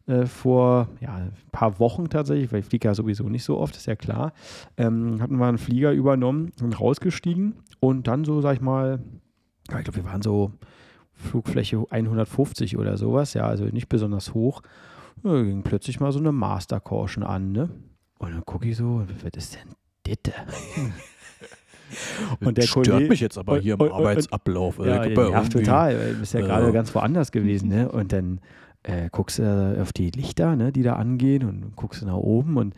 [0.07, 3.75] äh, vor ja, ein paar Wochen tatsächlich, weil ich fliege ja sowieso nicht so oft,
[3.75, 4.33] ist ja klar,
[4.77, 8.99] ähm, hatten wir einen Flieger übernommen und rausgestiegen und dann so, sag ich mal,
[9.69, 10.51] ja, ich glaube, wir waren so
[11.13, 14.61] Flugfläche 150 oder sowas, ja, also nicht besonders hoch.
[15.23, 17.69] Da ging plötzlich mal so eine Master Caution an, ne?
[18.17, 19.75] Und dann gucke ich so, was ist denn
[20.23, 20.93] das?
[22.39, 24.79] Und der stört Kollege, mich jetzt aber hier im und, Arbeitsablauf.
[24.79, 26.13] Und, ja, ja total.
[26.13, 27.91] Du bist ja äh, gerade ganz woanders gewesen, ne?
[27.91, 28.39] Und dann
[28.83, 32.57] äh, guckst du auf die Lichter, ne, die da angehen und guckst du nach oben
[32.57, 32.73] und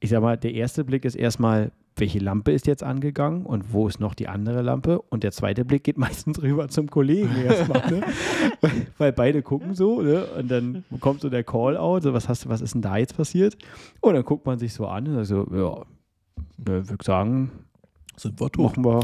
[0.00, 3.86] ich sag mal, der erste Blick ist erstmal, welche Lampe ist jetzt angegangen und wo
[3.86, 5.00] ist noch die andere Lampe?
[5.02, 8.02] Und der zweite Blick geht meistens rüber zum Kollegen erstmal, ne?
[8.98, 10.24] weil beide gucken so, ne?
[10.38, 13.16] Und dann kommt so der Call-out, so was hast du, was ist denn da jetzt
[13.16, 13.56] passiert?
[14.00, 15.84] Und dann guckt man sich so an und sagt so, ja,
[16.58, 17.50] ne, würde sagen,
[18.16, 18.76] sind wir tot.
[18.76, 19.00] Machen wir.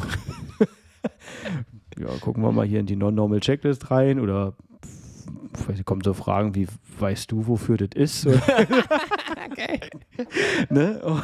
[1.98, 4.54] ja, gucken wir mal hier in die Non-Normal Checklist rein oder
[5.54, 6.66] vielleicht kommen so Fragen wie,
[6.98, 8.26] weißt du, wofür das ist?
[9.50, 9.80] okay.
[10.70, 11.00] ne?
[11.04, 11.20] Oh.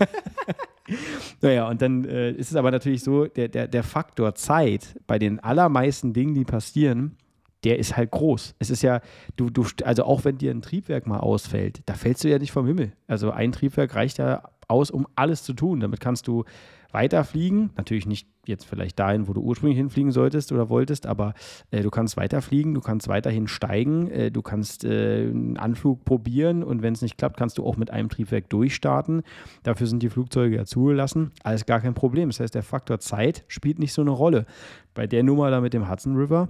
[1.40, 5.18] naja, und dann äh, ist es aber natürlich so, der, der, der Faktor Zeit bei
[5.18, 7.16] den allermeisten Dingen, die passieren,
[7.64, 8.54] der ist halt groß.
[8.58, 9.00] Es ist ja,
[9.36, 12.52] du, du, also auch wenn dir ein Triebwerk mal ausfällt, da fällst du ja nicht
[12.52, 12.92] vom Himmel.
[13.06, 15.80] Also ein Triebwerk reicht ja aus, um alles zu tun.
[15.80, 16.44] Damit kannst du
[16.92, 17.70] weiterfliegen.
[17.76, 21.34] Natürlich nicht jetzt vielleicht dahin, wo du ursprünglich hinfliegen solltest oder wolltest, aber
[21.70, 26.62] äh, du kannst weiterfliegen, du kannst weiterhin steigen, äh, du kannst äh, einen Anflug probieren
[26.62, 29.22] und wenn es nicht klappt, kannst du auch mit einem Triebwerk durchstarten.
[29.62, 31.32] Dafür sind die Flugzeuge ja zugelassen.
[31.42, 32.28] Alles gar kein Problem.
[32.28, 34.46] Das heißt, der Faktor Zeit spielt nicht so eine Rolle.
[34.94, 36.48] Bei der Nummer da mit dem Hudson River,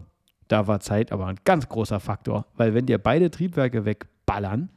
[0.48, 4.70] da war Zeit aber ein ganz großer Faktor, weil wenn dir beide Triebwerke wegballern,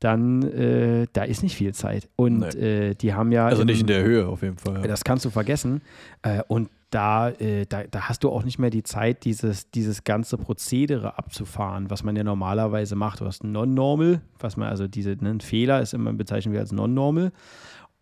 [0.00, 2.08] dann äh, da ist nicht viel Zeit.
[2.16, 3.46] Und äh, die haben ja.
[3.46, 4.80] Also nicht in der Höhe auf jeden Fall.
[4.80, 4.88] Ja.
[4.88, 5.82] Das kannst du vergessen.
[6.22, 10.02] Äh, und da, äh, da, da, hast du auch nicht mehr die Zeit, dieses, dieses
[10.02, 13.20] ganze Prozedere abzufahren, was man ja normalerweise macht.
[13.20, 16.60] Du hast ein Non-Normal, was man, also diese, ne, ein Fehler ist immer bezeichnen wir
[16.60, 17.30] als Non-Normal.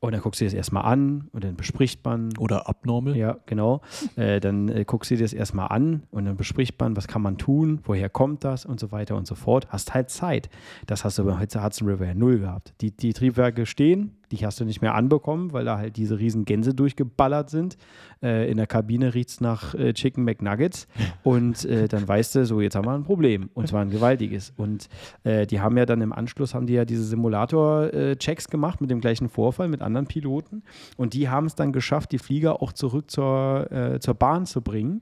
[0.01, 2.37] Und dann guckst du dir das erstmal an und dann bespricht man.
[2.39, 3.17] Oder abnormal.
[3.17, 3.81] Ja, genau.
[4.17, 7.21] Äh, dann äh, guckst du dir das erstmal an und dann bespricht man, was kann
[7.21, 9.67] man tun, woher kommt das und so weiter und so fort.
[9.71, 10.51] Hast halt Zeit.
[10.87, 12.75] Das hast du bei Hudson River ja null gehabt.
[12.81, 16.45] Die, die Triebwerke stehen, die hast du nicht mehr anbekommen, weil da halt diese riesen
[16.45, 17.77] Gänse durchgeballert sind.
[18.23, 20.87] Äh, in der Kabine riecht es nach äh, Chicken McNuggets
[21.23, 24.53] und äh, dann weißt du, so jetzt haben wir ein Problem und zwar ein gewaltiges.
[24.57, 24.89] Und
[25.25, 29.01] äh, die haben ja dann im Anschluss, haben die ja diese Simulator-Checks gemacht mit dem
[29.01, 30.63] gleichen Vorfall, mit anderen Piloten
[30.97, 34.61] und die haben es dann geschafft, die Flieger auch zurück zur, äh, zur Bahn zu
[34.61, 35.01] bringen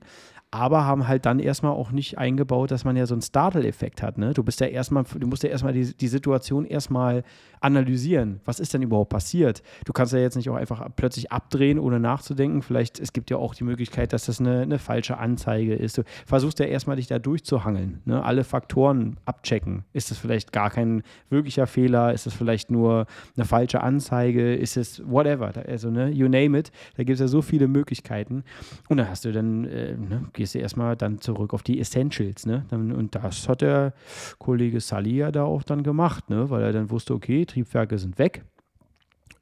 [0.51, 4.17] aber haben halt dann erstmal auch nicht eingebaut, dass man ja so einen Startle-Effekt hat.
[4.17, 4.33] Ne?
[4.33, 7.23] Du bist ja erstmal, du musst ja erstmal die, die Situation erstmal
[7.59, 8.39] analysieren.
[8.45, 9.61] Was ist denn überhaupt passiert?
[9.85, 12.61] Du kannst ja jetzt nicht auch einfach plötzlich abdrehen, ohne nachzudenken.
[12.61, 15.97] Vielleicht, es gibt ja auch die Möglichkeit, dass das eine, eine falsche Anzeige ist.
[15.97, 18.23] Du versuchst ja erstmal dich da durchzuhangeln, ne?
[18.23, 19.83] alle Faktoren abchecken.
[19.91, 22.13] Ist das vielleicht gar kein wirklicher Fehler?
[22.13, 24.55] Ist das vielleicht nur eine falsche Anzeige?
[24.55, 25.51] Ist es whatever?
[25.67, 26.71] Also, ne, you name it.
[26.95, 28.43] Da gibt es ja so viele Möglichkeiten.
[28.87, 32.45] Und dann hast du dann, äh, ne, gehst du erstmal dann zurück auf die Essentials.
[32.45, 32.63] Ne?
[32.71, 33.93] Und das hat der
[34.37, 36.49] Kollege Sully ja da auch dann gemacht, ne?
[36.49, 38.45] weil er dann wusste, okay, Triebwerke sind weg.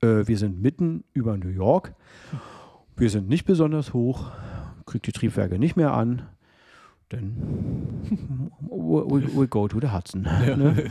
[0.01, 1.93] Äh, wir sind mitten über New York.
[2.95, 4.31] Wir sind nicht besonders hoch,
[4.85, 6.23] kriegt die Triebwerke nicht mehr an.
[7.09, 10.25] Dann we, we go to the Hudson.
[10.47, 10.55] Ja.
[10.55, 10.89] Ne?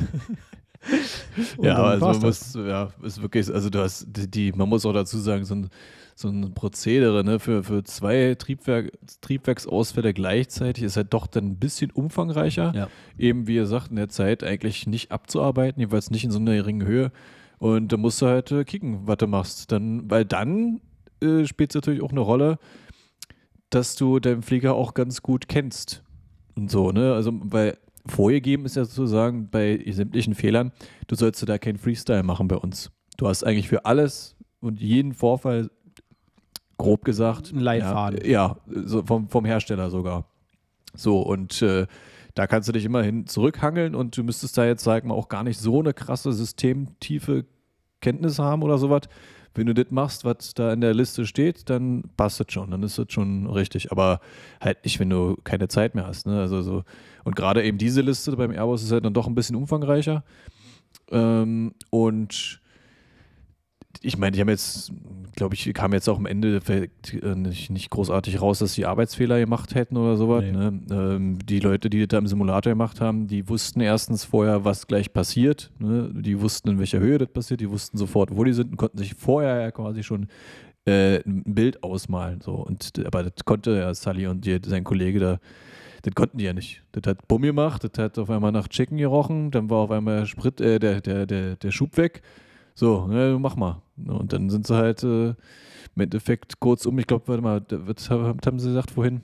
[1.63, 4.93] ja, also man muss, ja, ist wirklich, also du hast die, die, man muss auch
[4.93, 5.71] dazu sagen, so ein,
[6.15, 11.57] so ein Prozedere ne, für, für zwei Triebwerk, Triebwerksausfälle gleichzeitig ist halt doch dann ein
[11.57, 12.73] bisschen umfangreicher.
[12.75, 12.89] Ja.
[13.19, 16.55] Eben, wie ihr sagt, in der Zeit eigentlich nicht abzuarbeiten, jedenfalls nicht in so einer
[16.55, 17.11] geringen Höhe.
[17.59, 19.73] Und da musst du halt äh, kicken, was du machst.
[19.73, 20.81] Dann, weil dann
[21.21, 22.59] äh, spielt es natürlich auch eine Rolle,
[23.71, 26.03] dass du deinen Flieger auch ganz gut kennst.
[26.55, 27.15] Und so, ne?
[27.15, 30.73] Also, weil vorgegeben ist ja sozusagen bei sämtlichen Fehlern,
[31.07, 32.93] du sollst da keinen Freestyle machen bei uns.
[33.17, 35.71] Du hast eigentlich für alles und jeden Vorfall
[36.79, 37.53] grob gesagt.
[37.53, 38.21] Ein Leitfaden.
[38.25, 40.25] Ja, ja so vom, vom Hersteller sogar.
[40.95, 41.87] So, und äh,
[42.35, 45.45] da kannst du dich immerhin zurückhangeln und du müsstest da jetzt, sag mal, auch gar
[45.45, 47.45] nicht so eine krasse systemtiefe
[48.01, 49.03] Kenntnis haben oder sowas.
[49.55, 52.83] Wenn du das machst, was da in der Liste steht, dann passt es schon, dann
[52.83, 53.93] ist das schon richtig.
[53.93, 54.21] Aber
[54.61, 56.27] halt nicht, wenn du keine Zeit mehr hast.
[56.27, 56.41] Ne?
[56.41, 56.83] Also so,
[57.23, 60.25] und gerade eben diese Liste beim Airbus ist halt dann doch ein bisschen umfangreicher.
[61.13, 62.61] Ähm, und
[64.03, 64.93] ich meine, die haben jetzt,
[65.37, 69.39] glaube ich, kam jetzt auch am Ende äh, nicht, nicht, großartig raus, dass sie Arbeitsfehler
[69.39, 70.45] gemacht hätten oder sowas.
[70.45, 70.53] Nee.
[70.53, 70.81] Ne?
[70.91, 74.87] Ähm, die Leute, die das da im Simulator gemacht haben, die wussten erstens vorher, was
[74.87, 75.71] gleich passiert.
[75.79, 76.11] Ne?
[76.15, 77.61] Die wussten, in welcher Höhe das passiert.
[77.61, 80.29] Die wussten sofort, wo die sind und konnten sich vorher ja quasi schon
[80.87, 82.41] äh, ein Bild ausmalen.
[82.41, 82.55] So.
[82.55, 85.39] Und, aber das konnte ja Sully und die, sein Kollege da
[86.05, 86.83] das konnten die ja nicht.
[86.93, 90.27] Das hat Bumm gemacht, das hat auf einmal nach Chicken gerochen, dann war auf einmal
[90.27, 92.21] Sprit, äh, der, der, der, der Schub weg
[92.75, 93.83] so, ja, mach mal.
[93.97, 98.59] Und dann sind sie halt äh, im Endeffekt kurzum, ich glaube, warte mal, was haben
[98.59, 99.23] sie gesagt vorhin?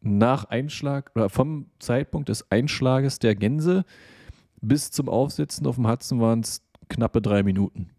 [0.00, 3.84] Nach Einschlag oder vom Zeitpunkt des Einschlages der Gänse
[4.60, 7.90] bis zum Aufsitzen auf dem Hudson waren es knappe drei Minuten.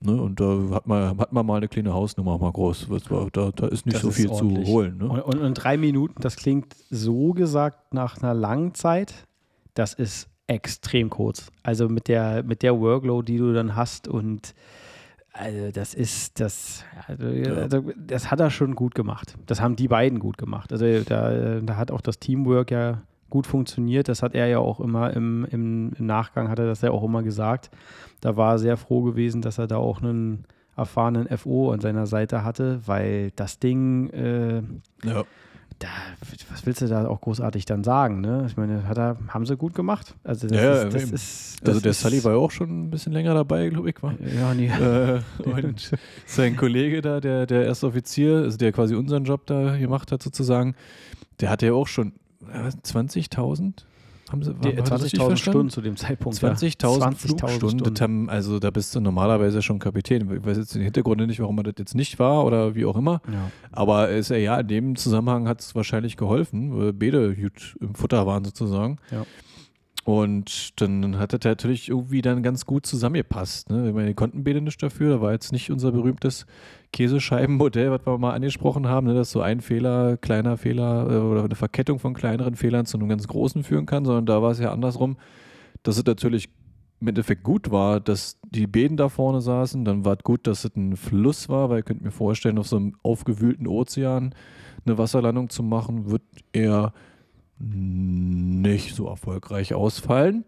[0.00, 0.20] Ne?
[0.20, 2.88] Und da hat man, hat man mal eine kleine Hausnummer mal groß.
[3.32, 4.66] Da, da ist nicht Das so ist viel ordentlich.
[4.66, 4.98] zu holen.
[4.98, 5.08] Ne?
[5.08, 9.14] Und, und, und drei Minuten, das klingt so gesagt nach einer langen Zeit.
[9.74, 11.50] Das ist extrem kurz.
[11.62, 14.54] Also mit der, mit der Workload, die du dann hast und
[15.32, 19.34] also das ist das, also, also das hat er schon gut gemacht.
[19.44, 20.72] Das haben die beiden gut gemacht.
[20.72, 24.08] Also da, da hat auch das Teamwork ja gut funktioniert.
[24.08, 27.04] Das hat er ja auch immer im, im, im Nachgang, hat er das ja auch
[27.04, 27.70] immer gesagt.
[28.20, 32.06] Da war er sehr froh gewesen, dass er da auch einen erfahrenen FO an seiner
[32.06, 34.62] Seite hatte, weil das Ding, äh,
[35.04, 35.24] Ja.
[35.78, 35.88] Da,
[36.50, 38.20] was willst du da auch großartig dann sagen?
[38.20, 38.44] Ne?
[38.48, 40.14] Ich meine, hat er, haben sie gut gemacht.
[40.24, 42.84] Also das Ja, ist, das ist Also das der ist, Sully war ja auch schon
[42.86, 44.14] ein bisschen länger dabei, glaube ich, war.
[44.20, 44.68] ja, nee.
[44.68, 45.92] äh, und
[46.26, 50.22] sein Kollege da, der, der erste Offizier, also der quasi unseren Job da gemacht hat
[50.22, 50.74] sozusagen,
[51.40, 52.12] der hatte ja auch schon
[52.50, 53.84] äh, 20.000?
[54.30, 55.36] Haben sie, Die- war das richtig 20.000 verstanden?
[55.36, 56.40] Stunden zu dem Zeitpunkt.
[56.42, 56.48] ja.
[56.50, 60.28] 20.000 20.000 Flugstunden, das haben, also da bist du normalerweise schon Kapitän.
[60.34, 62.96] Ich weiß jetzt den Hintergrund nicht, warum er das jetzt nicht war oder wie auch
[62.96, 63.20] immer.
[63.32, 63.50] Ja.
[63.70, 67.94] Aber ist ja, ja, in dem Zusammenhang hat es wahrscheinlich geholfen, weil beide gut im
[67.94, 68.96] Futter waren sozusagen.
[69.12, 69.24] Ja.
[70.06, 73.70] Und dann hat das natürlich irgendwie dann ganz gut zusammengepasst.
[73.70, 73.88] Ne?
[73.88, 75.16] Ich meine, die konnten beide nicht dafür.
[75.16, 76.46] Da war jetzt nicht unser berühmtes
[76.92, 79.14] Käsescheibenmodell, was wir mal angesprochen haben, ne?
[79.14, 83.08] dass so ein Fehler, kleiner Fehler äh, oder eine Verkettung von kleineren Fehlern zu einem
[83.08, 85.16] ganz großen führen kann, sondern da war es ja andersrum,
[85.82, 86.50] dass es natürlich
[87.00, 89.84] im Endeffekt gut war, dass die Bäden da vorne saßen.
[89.84, 92.68] Dann war es gut, dass es ein Fluss war, weil ihr könnt mir vorstellen, auf
[92.68, 94.36] so einem aufgewühlten Ozean
[94.84, 96.92] eine Wasserlandung zu machen, wird eher
[97.58, 100.44] nicht so erfolgreich ausfallen,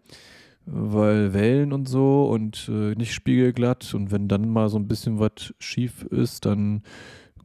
[0.65, 5.19] weil Wellen und so und äh, nicht spiegelglatt und wenn dann mal so ein bisschen
[5.19, 6.83] was schief ist, dann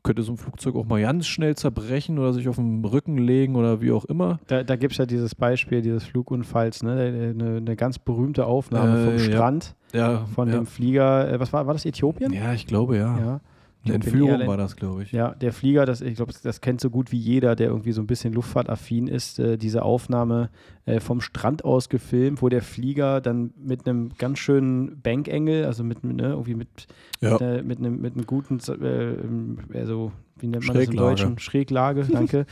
[0.02, 3.56] könnte so ein Flugzeug auch mal ganz schnell zerbrechen oder sich auf den Rücken legen
[3.56, 4.38] oder wie auch immer.
[4.48, 7.32] Da, da gibt es ja dieses Beispiel dieses Flugunfalls, ne?
[7.34, 9.18] eine, eine ganz berühmte Aufnahme Äh, vom ja.
[9.20, 10.56] Strand Ja, von ja.
[10.56, 11.32] dem Flieger.
[11.32, 12.34] Äh, was war, war das Äthiopien?
[12.34, 13.40] Ja, ich glaube ja.
[13.84, 15.12] Eine Entführung Airline- war das, glaube ich.
[15.12, 18.00] Ja, der Flieger, das, ich glaube, das kennt so gut wie jeder, der irgendwie so
[18.00, 20.50] ein bisschen luftfahrtaffin ist, äh, diese Aufnahme
[20.86, 25.84] äh, vom Strand aus gefilmt, wo der Flieger dann mit einem ganz schönen Bankengel, also
[25.84, 26.86] mit, ne, irgendwie mit,
[27.20, 27.32] Ja.
[27.32, 30.12] mit, äh, mit, einem, mit einem guten, äh, also
[30.44, 31.08] wie nennt man das im Schräglage.
[31.08, 31.38] Deutschen?
[31.38, 32.46] Schräglage, danke.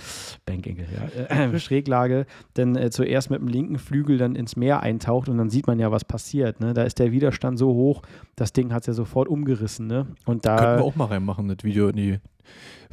[0.46, 0.86] Bankengel,
[1.28, 1.44] ja.
[1.44, 5.50] Äh, Schräglage, dann äh, zuerst mit dem linken Flügel dann ins Meer eintaucht und dann
[5.50, 6.60] sieht man ja, was passiert.
[6.60, 6.72] Ne?
[6.72, 8.02] Da ist der Widerstand so hoch,
[8.36, 9.86] das Ding hat es ja sofort umgerissen.
[9.86, 10.06] Ne?
[10.24, 12.18] Und da, Könnten wir auch mal reinmachen, das Video in die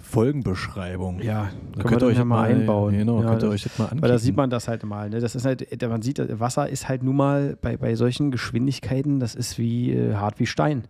[0.02, 1.22] Folgenbeschreibung.
[1.22, 2.98] ja, Da können wir dann ja mal einbauen.
[2.98, 4.02] Genau, Ja, könnt ihr euch das mal anklicken.
[4.02, 5.10] Weil da sieht man das halt mal.
[5.10, 5.20] Ne?
[5.20, 9.36] Das ist halt, man sieht, Wasser ist halt nun mal bei, bei solchen Geschwindigkeiten, das
[9.36, 10.84] ist wie äh, hart wie Stein.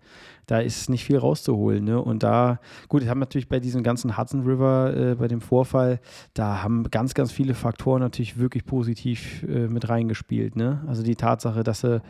[0.45, 1.83] Da ist nicht viel rauszuholen.
[1.83, 2.01] Ne?
[2.01, 5.99] Und da, gut, haben natürlich bei diesem ganzen Hudson River, äh, bei dem Vorfall,
[6.33, 10.55] da haben ganz, ganz viele Faktoren natürlich wirklich positiv äh, mit reingespielt.
[10.55, 10.83] Ne?
[10.87, 12.01] Also die Tatsache, dass sie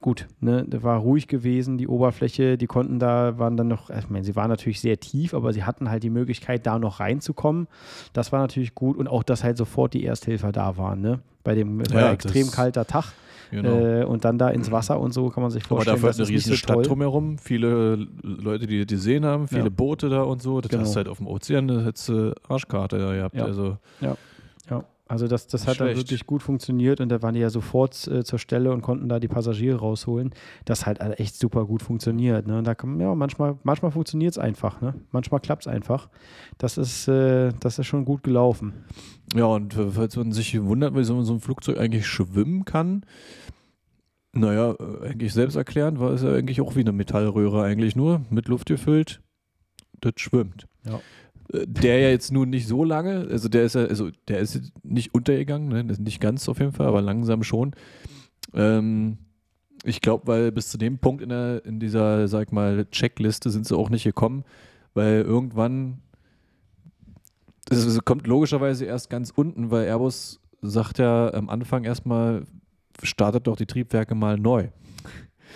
[0.00, 4.10] gut, ne, da war ruhig gewesen, die Oberfläche, die konnten da, waren dann noch, ich
[4.10, 7.68] meine, sie waren natürlich sehr tief, aber sie hatten halt die Möglichkeit, da noch reinzukommen.
[8.12, 11.20] Das war natürlich gut und auch, dass halt sofort die Ersthelfer da waren, ne?
[11.42, 13.12] Bei dem Ja, ja, extrem kalter Tag
[13.50, 13.78] genau.
[13.78, 16.16] äh, und dann da ins Wasser und so kann man sich Aber vorstellen, dafür hat
[16.16, 16.84] eine ist riesen so Stadt toll.
[16.84, 19.68] drumherum, viele Leute, die das gesehen haben, viele Ja.
[19.68, 20.60] Boote da und so.
[20.60, 20.82] Das Genau.
[20.84, 23.34] hast du halt auf dem Ozean, das hättest du Arschkarte da gehabt.
[23.36, 23.44] Ja.
[23.44, 24.16] Also, Ja,
[25.06, 26.00] also das, das hat dann schlecht.
[26.08, 29.20] wirklich gut funktioniert und da waren die ja sofort äh, zur Stelle und konnten da
[29.20, 30.34] die Passagiere rausholen.
[30.64, 32.46] Das hat halt echt super gut funktioniert.
[32.46, 32.58] Ne?
[32.58, 34.94] Und da kann man, ja, manchmal, manchmal funktioniert es einfach, ne?
[35.10, 36.08] Manchmal klappt es einfach.
[36.56, 38.72] Das ist, äh, das ist schon gut gelaufen.
[39.34, 43.04] ja, und falls man sich wundert, wie so so ein Flugzeug eigentlich schwimmen kann,
[44.32, 48.22] naja, äh, eigentlich selbst erklären, war es ja eigentlich auch wie eine Metallröhre eigentlich nur,
[48.30, 49.20] mit Luft gefüllt,
[50.00, 50.66] das schwimmt.
[50.86, 51.00] Ja.
[51.52, 55.14] Der ja jetzt nun nicht so lange, also der ist ja, also der ist nicht
[55.14, 55.92] untergegangen, ne?
[55.92, 57.74] ist nicht ganz auf jeden Fall, aber langsam schon.
[58.54, 59.18] Ähm,
[59.84, 63.66] ich glaube, weil bis zu dem Punkt in, der, in dieser, sag mal, Checkliste sind
[63.66, 64.44] sie auch nicht gekommen,
[64.94, 65.98] weil irgendwann,
[67.68, 72.44] es kommt logischerweise erst ganz unten, weil Airbus sagt ja am Anfang erstmal,
[73.02, 74.68] startet doch die Triebwerke mal neu.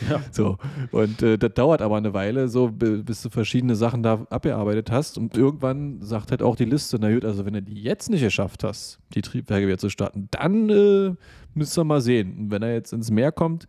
[0.08, 0.20] Ja.
[0.30, 0.58] So.
[0.92, 4.90] Und äh, das dauert aber eine Weile, so bi- bis du verschiedene Sachen da abgearbeitet
[4.90, 5.18] hast.
[5.18, 8.22] Und irgendwann sagt halt auch die Liste, na gut, also wenn du die jetzt nicht
[8.22, 11.14] geschafft hast, die Triebwerke wieder zu starten, dann äh,
[11.54, 12.38] müsst ihr mal sehen.
[12.38, 13.66] Und wenn er jetzt ins Meer kommt,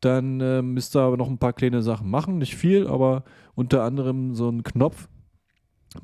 [0.00, 2.38] dann äh, müsst ihr aber noch ein paar kleine Sachen machen.
[2.38, 3.24] Nicht viel, aber
[3.54, 5.08] unter anderem so ein Knopf.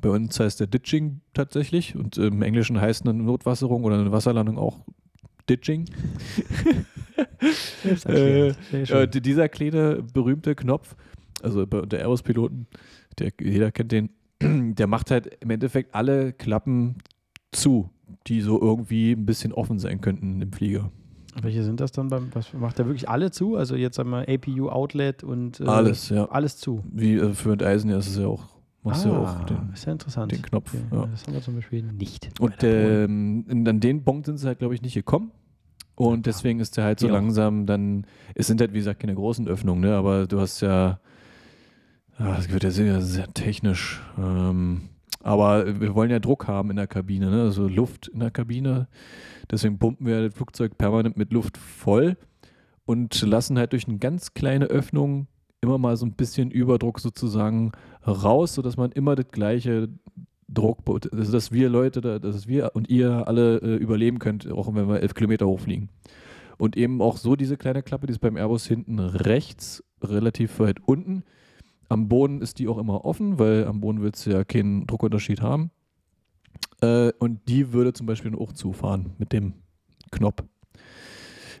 [0.01, 4.59] Bei uns heißt der Ditching tatsächlich und im Englischen heißt eine Notwasserung oder eine Wasserlandung
[4.59, 4.85] auch
[5.49, 5.85] Ditching.
[8.05, 10.95] Äh, äh, dieser kleine berühmte Knopf,
[11.41, 12.67] also der Airbus-Piloten,
[13.17, 14.09] der, jeder kennt den,
[14.41, 16.95] der macht halt im Endeffekt alle Klappen
[17.51, 17.89] zu,
[18.27, 20.91] die so irgendwie ein bisschen offen sein könnten im Flieger.
[21.41, 22.09] Welche sind das dann?
[22.09, 23.55] Beim, was macht der wirklich alle zu?
[23.55, 26.25] Also jetzt sagen wir APU, Outlet und äh, alles, ja.
[26.25, 26.83] Alles zu.
[26.91, 28.45] Wie äh, für ein Eisen, ja, ist es ja auch.
[28.83, 30.31] Machst ah, ja auch den, ist ja interessant.
[30.31, 30.73] den Knopf.
[30.73, 30.83] Okay.
[30.95, 31.05] Ja.
[31.07, 32.29] Das haben wir zum Beispiel nicht.
[32.39, 35.31] Und ähm, an den Punkt sind sie halt, glaube ich, nicht gekommen.
[35.99, 37.13] Und deswegen ist der halt so ja.
[37.13, 39.97] langsam dann, es sind halt, wie gesagt, keine großen Öffnungen, ne?
[39.97, 41.01] aber du hast ja,
[42.37, 44.01] es wird ja sehr, sehr technisch.
[44.17, 44.83] Ähm,
[45.21, 47.41] aber wir wollen ja Druck haben in der Kabine, ne?
[47.41, 48.87] also Luft in der Kabine.
[49.51, 52.15] Deswegen pumpen wir das Flugzeug permanent mit Luft voll
[52.85, 55.27] und lassen halt durch eine ganz kleine Öffnung
[55.59, 57.73] immer mal so ein bisschen Überdruck sozusagen
[58.07, 59.89] raus, sodass man immer das gleiche
[60.53, 64.87] Druck, also dass wir Leute, dass wir und ihr alle äh, überleben könnt, auch wenn
[64.87, 65.89] wir elf Kilometer hochfliegen.
[66.57, 70.77] Und eben auch so diese kleine Klappe, die ist beim Airbus hinten rechts, relativ weit
[70.85, 71.23] unten.
[71.87, 75.41] Am Boden ist die auch immer offen, weil am Boden willst du ja keinen Druckunterschied
[75.41, 75.71] haben.
[76.81, 79.53] Äh, und die würde zum Beispiel auch zufahren mit dem
[80.11, 80.43] Knopf.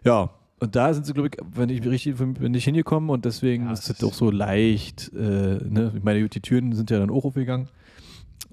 [0.03, 3.65] Ja, und da sind sie, glaube ich, wenn ich richtig bin ich hingekommen und deswegen
[3.65, 5.11] ja, ist es doch so leicht.
[5.13, 5.93] Äh, ne?
[5.95, 7.69] Ich meine, die Türen sind ja dann auch aufgegangen.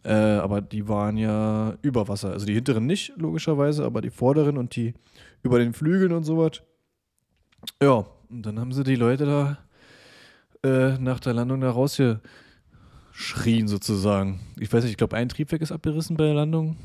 [0.05, 2.33] Äh, aber die waren ja über Wasser.
[2.33, 4.95] Also die hinteren nicht, logischerweise, aber die vorderen und die
[5.43, 6.63] über den Flügeln und sowas.
[7.83, 9.59] Ja, und dann haben sie die Leute da
[10.63, 14.41] äh, nach der Landung da rausgeschrien, sozusagen.
[14.59, 16.77] Ich weiß nicht, ich glaube, ein Triebwerk ist abgerissen bei der Landung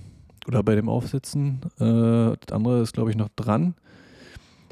[0.47, 1.61] oder bei dem Aufsetzen.
[1.79, 3.75] Äh, das andere ist, glaube ich, noch dran.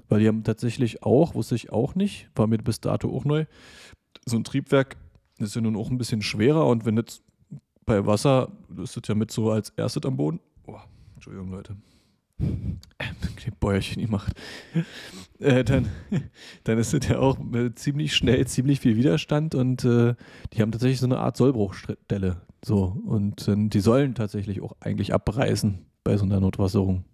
[0.08, 3.46] Weil die haben tatsächlich auch, wusste ich auch nicht, war mir bis dato auch neu,
[4.26, 4.98] so ein Triebwerk
[5.38, 7.22] ist ja nun auch ein bisschen schwerer und wenn jetzt
[7.90, 8.50] bei Wasser
[8.82, 10.40] ist das ja mit so als erstes am Boden.
[10.68, 10.78] Oh,
[11.16, 11.76] Entschuldigung, Leute.
[12.40, 14.32] Die Bäuerchen gemacht.
[15.40, 15.88] Äh, dann,
[16.66, 20.14] dann ist es ja auch äh, ziemlich schnell, ziemlich viel Widerstand und äh,
[20.54, 22.42] die haben tatsächlich so eine Art Sollbruchstelle.
[22.64, 27.06] So, und äh, die sollen tatsächlich auch eigentlich abreißen bei so einer Notwasserung.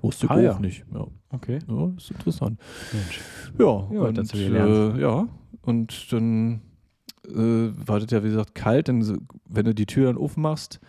[0.00, 0.58] Wusste ich ah, auch ja.
[0.60, 0.84] nicht.
[0.94, 1.08] Ja.
[1.30, 1.58] Okay.
[1.66, 2.60] Ja, ist interessant.
[2.92, 3.20] Mensch.
[3.58, 5.28] Ja, ja, und, äh, ja,
[5.62, 6.62] und dann
[7.26, 8.88] äh, war das ja, wie gesagt, kalt.
[8.88, 10.80] Denn wenn du die Tür dann aufmachst,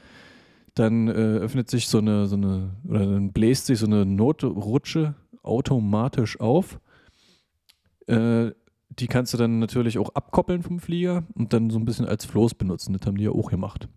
[0.75, 5.15] dann äh, öffnet sich so eine, so eine, oder dann bläst sich so eine Notrutsche
[5.43, 6.79] automatisch auf.
[8.07, 8.51] Äh,
[8.99, 12.25] die kannst du dann natürlich auch abkoppeln vom Flieger und dann so ein bisschen als
[12.25, 12.93] Floß benutzen.
[12.93, 13.87] Das haben die ja auch gemacht.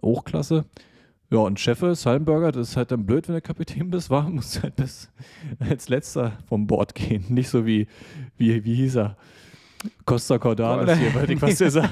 [0.00, 0.64] Auch klasse.
[1.30, 4.62] Ja, und Cheffe, Salmburger, das ist halt dann blöd, wenn der Kapitän bist, war, musst
[4.62, 5.10] halt bis
[5.58, 7.24] als letzter vom Bord gehen.
[7.28, 7.86] Nicht so wie,
[8.36, 9.16] wie, wie hieß er?
[10.04, 11.90] Costa Cordalis hier, wollte ich was dir sagen.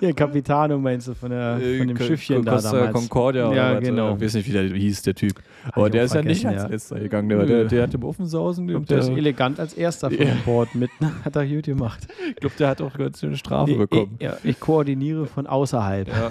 [0.00, 2.92] Hier, Capitano meinst du, von, der, äh, von dem Schiffchen Costa da damals.
[2.94, 4.14] Concordia ja, oder genau.
[4.14, 5.34] Ich weiß nicht, wie der hieß, der Typ.
[5.72, 7.28] Aber der ist ja nicht als letzter gegangen.
[7.28, 8.68] Der, der, der hat im Offensausen.
[8.68, 10.26] Ich der ist elegant als erster von.
[10.44, 10.90] Bord mit.
[11.24, 12.06] Hat er gut gemacht.
[12.30, 14.16] Ich glaube, der hat auch ganz schöne Strafe ich, bekommen.
[14.18, 16.08] Ich, ja, ich koordiniere von außerhalb.
[16.08, 16.30] Ja.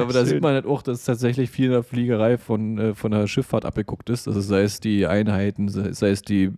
[0.00, 3.10] Aber da sieht man halt auch, dass tatsächlich viel in der Fliegerei von, äh, von
[3.10, 4.26] der Schifffahrt abgeguckt ist.
[4.28, 6.52] Also sei es die Einheiten, sei es die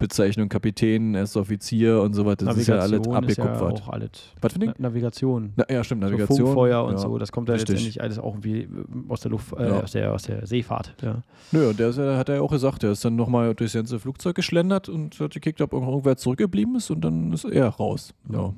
[0.00, 2.46] Bezeichnung Kapitän, erster Offizier und so weiter.
[2.46, 3.78] Das Navigation ist ja alles abgekupfert.
[3.78, 4.10] Ja auch alles.
[4.40, 5.52] Was für Na, Navigation.
[5.56, 6.38] Na, ja, stimmt, Navigation.
[6.38, 6.98] So Funkfeuer und ja.
[6.98, 7.18] so.
[7.18, 7.74] Das kommt ja Richtig.
[7.74, 8.66] letztendlich alles auch irgendwie
[9.08, 9.80] aus der Luft, äh, ja.
[9.80, 10.94] aus, der, aus der Seefahrt.
[11.02, 11.22] Ja.
[11.52, 13.98] Nö, und der, der hat er ja auch gesagt, der ist dann nochmal durchs ganze
[14.00, 18.14] Flugzeug geschlendert und hat gekickt, ob irgendwer zurückgeblieben ist und dann ist er raus.
[18.32, 18.54] Ja.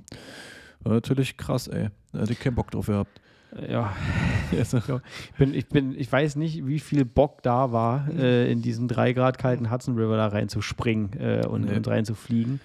[0.85, 1.89] Natürlich krass, ey.
[2.13, 3.21] Da hätte ich keinen Bock drauf gehabt.
[3.69, 3.93] Ja,
[4.51, 8.19] ich, bin, ich, bin, ich weiß nicht, wie viel Bock da war, mhm.
[8.19, 11.77] äh, in diesen drei Grad kalten Hudson River da reinzuspringen äh, und, nee.
[11.77, 12.61] und reinzufliegen.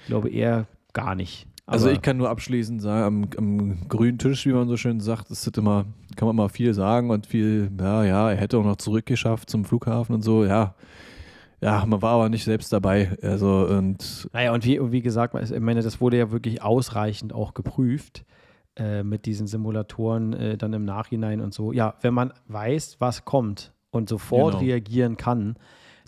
[0.00, 1.46] Ich glaube eher gar nicht.
[1.66, 5.30] Also ich kann nur abschließend sagen, am, am, grünen Tisch, wie man so schön sagt,
[5.30, 5.84] ist immer,
[6.16, 9.64] kann man mal viel sagen und viel, ja, ja, er hätte auch noch zurückgeschafft zum
[9.64, 10.74] Flughafen und so, ja.
[11.62, 13.16] Ja, man war aber nicht selbst dabei.
[13.22, 17.54] Also und naja, und wie, wie gesagt, ich meine, das wurde ja wirklich ausreichend auch
[17.54, 18.24] geprüft.
[18.76, 21.72] Äh, mit diesen Simulatoren äh, dann im Nachhinein und so.
[21.72, 24.64] Ja, wenn man weiß, was kommt und sofort genau.
[24.64, 25.56] reagieren kann,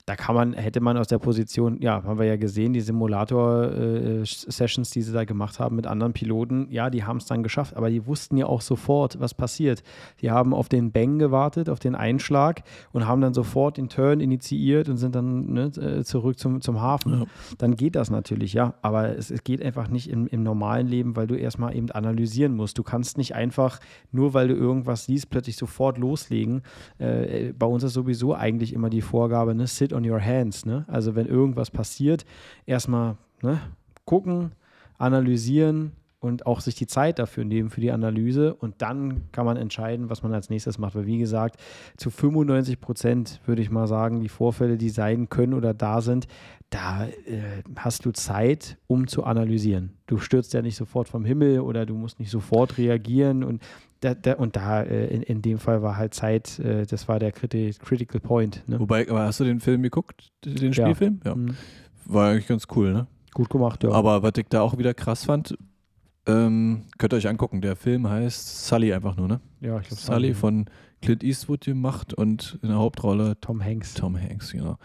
[0.04, 4.90] da kann man, hätte man aus der Position, ja, haben wir ja gesehen, die Simulator-Sessions,
[4.90, 7.76] äh, die sie da gemacht haben mit anderen Piloten, ja, die haben es dann geschafft,
[7.76, 9.84] aber die wussten ja auch sofort, was passiert.
[10.20, 14.18] Die haben auf den Bang gewartet, auf den Einschlag und haben dann sofort den Turn
[14.18, 17.20] initiiert und sind dann ne, äh, zurück zum, zum Hafen.
[17.20, 17.26] Ja.
[17.58, 21.14] Dann geht das natürlich, ja, aber es, es geht einfach nicht im, im normalen Leben,
[21.14, 22.76] weil du erstmal eben analysieren musst.
[22.76, 23.78] Du kannst nicht einfach,
[24.10, 26.62] nur weil du irgendwas siehst, plötzlich sofort loslegen.
[26.98, 30.64] Äh, bei uns ist sowieso eigentlich immer die Vorgabe, ne, sit on your hands.
[30.64, 30.84] Ne?
[30.88, 32.24] Also wenn irgendwas passiert,
[32.66, 33.60] erstmal ne,
[34.04, 34.52] gucken,
[34.98, 39.56] analysieren und auch sich die Zeit dafür nehmen für die Analyse und dann kann man
[39.56, 40.94] entscheiden, was man als nächstes macht.
[40.94, 41.60] Weil wie gesagt,
[41.96, 46.28] zu 95 Prozent würde ich mal sagen, die Vorfälle, die sein können oder da sind,
[46.70, 49.94] da äh, hast du Zeit, um zu analysieren.
[50.06, 53.60] Du stürzt ja nicht sofort vom Himmel oder du musst nicht sofort reagieren und
[54.02, 57.18] da, da, und da äh, in, in dem Fall war halt Zeit, äh, das war
[57.18, 58.62] der Criti Critical Point.
[58.66, 58.80] Ne?
[58.80, 61.20] Wobei, aber hast du den Film geguckt, den Spielfilm?
[61.24, 61.30] Ja.
[61.30, 61.36] ja.
[61.36, 61.56] Mhm.
[62.04, 63.06] War eigentlich ganz cool, ne?
[63.32, 63.90] Gut gemacht, ja.
[63.90, 65.56] Aber was ich da auch wieder krass fand,
[66.26, 67.60] ähm, könnt ihr euch angucken.
[67.60, 69.40] Der Film heißt Sully einfach nur, ne?
[69.60, 70.66] Ja, ich glaube Sully von
[71.00, 73.94] Clint Eastwood gemacht und in der Hauptrolle Tom Hanks.
[73.94, 74.78] Tom Hanks, genau.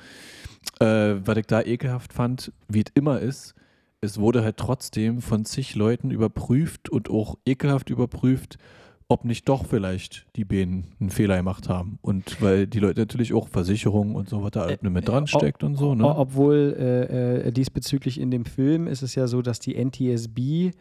[0.79, 3.55] Äh, was ich da ekelhaft fand, wie es immer ist,
[3.99, 8.57] es wurde halt trotzdem von zig Leuten überprüft und auch ekelhaft überprüft,
[9.09, 11.97] ob nicht doch vielleicht die Bänen einen Fehler gemacht haben.
[12.01, 15.75] Und weil die Leute natürlich auch Versicherungen und so, da halt mit dran steckt und
[15.75, 15.95] so.
[15.95, 16.03] Ne?
[16.03, 20.71] Obwohl äh, äh, diesbezüglich in dem Film ist es ja so, dass die NTSB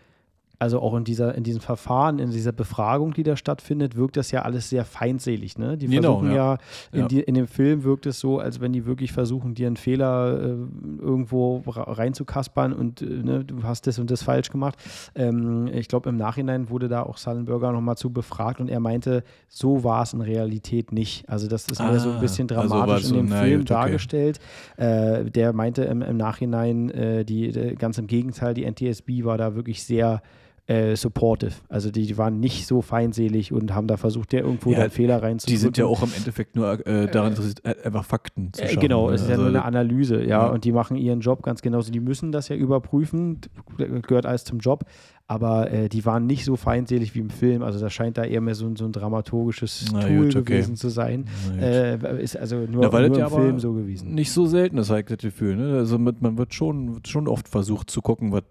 [0.58, 4.30] also auch in dieser, in diesem Verfahren, in dieser Befragung, die da stattfindet, wirkt das
[4.30, 5.58] ja alles sehr feinselig.
[5.58, 5.76] Ne?
[5.76, 6.58] Die genau, versuchen ja, ja,
[6.92, 7.08] in, ja.
[7.08, 10.40] Die, in, dem Film wirkt es so, als wenn die wirklich versuchen, dir einen Fehler
[10.40, 10.56] äh,
[11.00, 14.76] irgendwo reinzukaspern und äh, ne, du hast das und das falsch gemacht.
[15.14, 19.24] Ähm, ich glaube, im Nachhinein wurde da auch Sullenberger nochmal zu befragt und er meinte,
[19.48, 21.28] so war es in Realität nicht.
[21.28, 23.58] Also das ist ah, mehr so ein bisschen also dramatisch also in dem so, Film
[23.60, 24.40] gut, dargestellt.
[24.78, 29.54] Äh, der meinte im, im Nachhinein, äh, die, ganz im Gegenteil, die NTSB war da
[29.54, 30.22] wirklich sehr
[30.66, 31.52] äh, supportive.
[31.68, 34.90] Also die, die, waren nicht so feindselig und haben da versucht, der irgendwo ja, einen
[34.90, 35.54] Fehler reinzudrücken.
[35.54, 38.66] Die sind ja auch im Endeffekt nur äh, daran interessiert, äh, einfach Fakten zu äh,
[38.66, 38.80] schaffen.
[38.80, 41.42] genau, es ist also, ja nur eine Analyse, ja, ja, und die machen ihren Job
[41.42, 41.92] ganz genauso.
[41.92, 43.40] Die müssen das ja überprüfen,
[43.76, 44.84] gehört alles zum Job
[45.28, 47.62] aber äh, die waren nicht so feindselig wie im Film.
[47.62, 50.44] Also das scheint da eher mehr so, so ein dramaturgisches Na, Tool gut, okay.
[50.44, 51.26] gewesen zu sein.
[51.60, 54.14] Äh, ist also nur, ja, nur im Film so gewesen.
[54.14, 55.56] Nicht so selten, das habe ich das Gefühl.
[55.56, 55.78] Ne?
[55.78, 58.44] Also mit, man wird schon, wird schon oft versucht zu gucken, was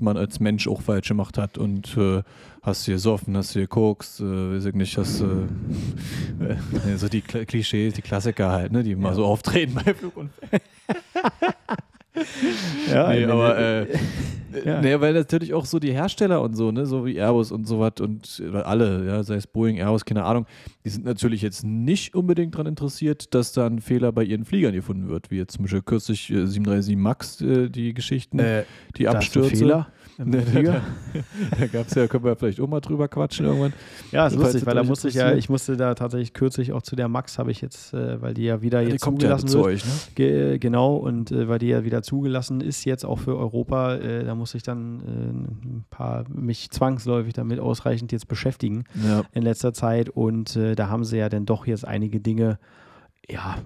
[0.00, 2.22] man als Mensch auch falsch gemacht hat und äh,
[2.62, 5.48] hast du gesoffen, hast du gekokst, äh, weiß ich nicht, hast du
[6.44, 10.30] äh, so die Klischees, die Klassiker halt, ne, die immer so auftreten bei Flug und
[12.92, 13.86] ja, nee, aber äh,
[14.64, 14.80] ja.
[14.80, 17.80] Nee, weil natürlich auch so die Hersteller und so, ne, so wie Airbus und so
[17.80, 20.46] was und alle, ja, sei es Boeing, Airbus, keine Ahnung,
[20.84, 24.72] die sind natürlich jetzt nicht unbedingt daran interessiert, dass da ein Fehler bei ihren Fliegern
[24.72, 28.64] gefunden wird, wie jetzt zum Beispiel kürzlich äh, 737 MAX, äh, die Geschichten, äh,
[28.96, 29.56] die Abstürze.
[29.56, 29.88] Fehler?
[30.24, 30.82] Ne, da,
[31.58, 33.72] da gab es ja, können wir vielleicht auch mal drüber quatschen irgendwann.
[34.12, 36.96] Ja, ist lustig, weil da musste ich ja, ich musste da tatsächlich kürzlich auch zu
[36.96, 39.64] der Max, habe ich jetzt, äh, weil die ja wieder ja, jetzt zugelassen ja wird.
[39.64, 39.92] Euch, ne?
[40.14, 44.24] Ge genau, und äh, weil die ja wieder zugelassen ist, jetzt auch für Europa, äh,
[44.24, 49.22] da muss ich dann äh, ein paar, mich zwangsläufig damit ausreichend jetzt beschäftigen ja.
[49.32, 50.10] in letzter Zeit.
[50.10, 52.58] Und äh, da haben sie ja dann doch jetzt einige Dinge,
[53.28, 53.56] ja,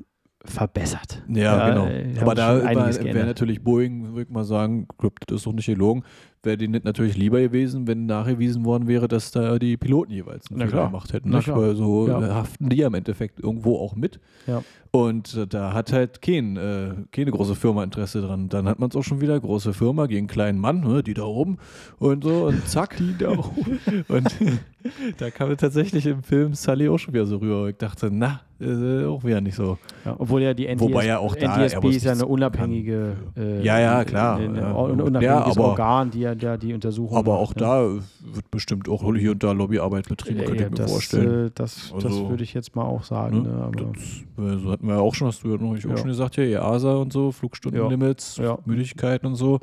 [0.45, 1.23] verbessert.
[1.29, 1.87] Ja, ja genau.
[1.87, 4.87] Äh, Aber da wäre natürlich Boeing, würde ich mal sagen,
[5.27, 6.05] das ist doch nicht gelogen,
[6.43, 10.69] wäre denen natürlich lieber gewesen, wenn nachgewiesen worden wäre, dass da die Piloten jeweils einen
[10.69, 11.31] Fehler gemacht hätten.
[11.31, 11.49] Nicht?
[11.49, 12.21] Weil so ja.
[12.35, 14.21] haften die ja im Endeffekt irgendwo auch mit.
[14.47, 14.63] Ja.
[14.91, 18.49] Und äh, da hat halt kein, äh, keine große Firma Interesse dran.
[18.49, 21.25] Dann hat man es auch schon wieder, große Firma gegen kleinen Mann, ne, die da
[21.25, 21.59] oben
[21.99, 22.97] und so und zack.
[22.99, 23.81] Die da oben.
[24.09, 24.37] und
[25.19, 27.69] da kam mir tatsächlich im Film Sully auch schon wieder so rüber.
[27.69, 29.79] Ich dachte, na, äh, auch wieder nicht so.
[30.05, 33.63] Ja, obwohl ja die NTS, Wobei ja auch da, NTSB ist ja eine unabhängige äh,
[33.63, 34.37] ja, ja, klar.
[34.39, 34.57] Ein,
[35.01, 38.03] unabhängiges aber, Organ, die ja der die Untersuchung Aber auch macht, da ne?
[38.23, 41.47] wird bestimmt auch hier und da Lobbyarbeit betrieben, ja, könnte ich mir das, vorstellen.
[41.47, 43.43] Äh, das, also, das würde ich jetzt mal auch sagen.
[43.43, 43.71] Ne?
[43.75, 43.93] Ne,
[44.37, 46.37] das, so hatten wir ja auch schon, hast du ja noch ich auch schon gesagt,
[46.37, 49.61] ja, EASA und so, Flugstundenlimits, Müdigkeit und so.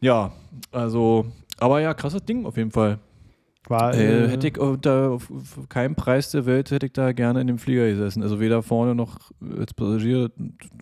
[0.00, 0.32] Ja,
[0.72, 1.26] also,
[1.58, 2.98] aber ja, krasses Ding auf jeden Fall.
[3.68, 5.30] War, äh, äh, hätte ich unter auf
[5.68, 8.22] keinem Preis der Welt hätte ich da gerne in dem Flieger gesessen.
[8.22, 10.30] Also weder vorne noch als Passagier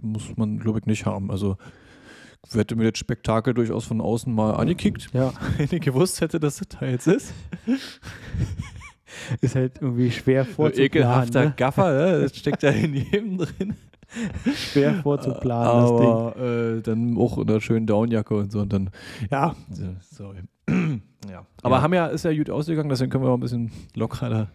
[0.02, 1.30] muss man, glaube ich, nicht haben.
[1.30, 1.56] Also
[2.52, 5.32] hätte mir das Spektakel durchaus von außen mal angekickt, ja.
[5.56, 7.34] wenn ich gewusst hätte, dass das da jetzt ist.
[9.40, 10.86] ist halt irgendwie schwer vorzuplanen.
[10.86, 11.54] Ekelhafter ne?
[11.56, 12.20] Gaffer, ne?
[12.22, 13.74] das steckt ja in jedem drin.
[14.54, 16.78] Schwer vorzuplanen, Aber, das Ding.
[16.78, 18.90] Äh, dann auch in einer schönen Downjacke und so und dann,
[19.30, 19.56] ja,
[20.10, 20.38] sorry.
[21.30, 21.46] ja.
[21.62, 21.82] Aber ja.
[21.82, 24.48] haben ja, ist ja gut ausgegangen, deswegen können wir auch ein bisschen lockerer da,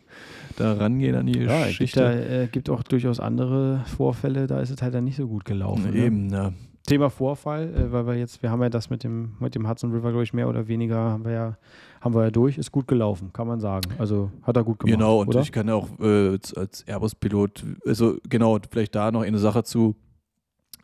[0.57, 2.03] da rangehen an die ja, Geschichte.
[2.03, 5.27] Es gibt, äh, gibt auch durchaus andere Vorfälle, da ist es halt dann nicht so
[5.27, 5.91] gut gelaufen.
[5.91, 6.05] Ne?
[6.05, 6.51] Eben, ja.
[6.87, 9.91] Thema Vorfall, äh, weil wir jetzt, wir haben ja das mit dem, mit dem Hudson
[9.91, 11.57] River, glaube ich, mehr oder weniger haben wir ja,
[12.01, 13.91] haben wir ja durch, ist gut gelaufen, kann man sagen.
[13.99, 14.97] Also hat er gut gemacht.
[14.97, 15.41] Genau, und oder?
[15.41, 19.95] ich kann auch äh, als Airbus-Pilot, also genau, vielleicht da noch eine Sache zu,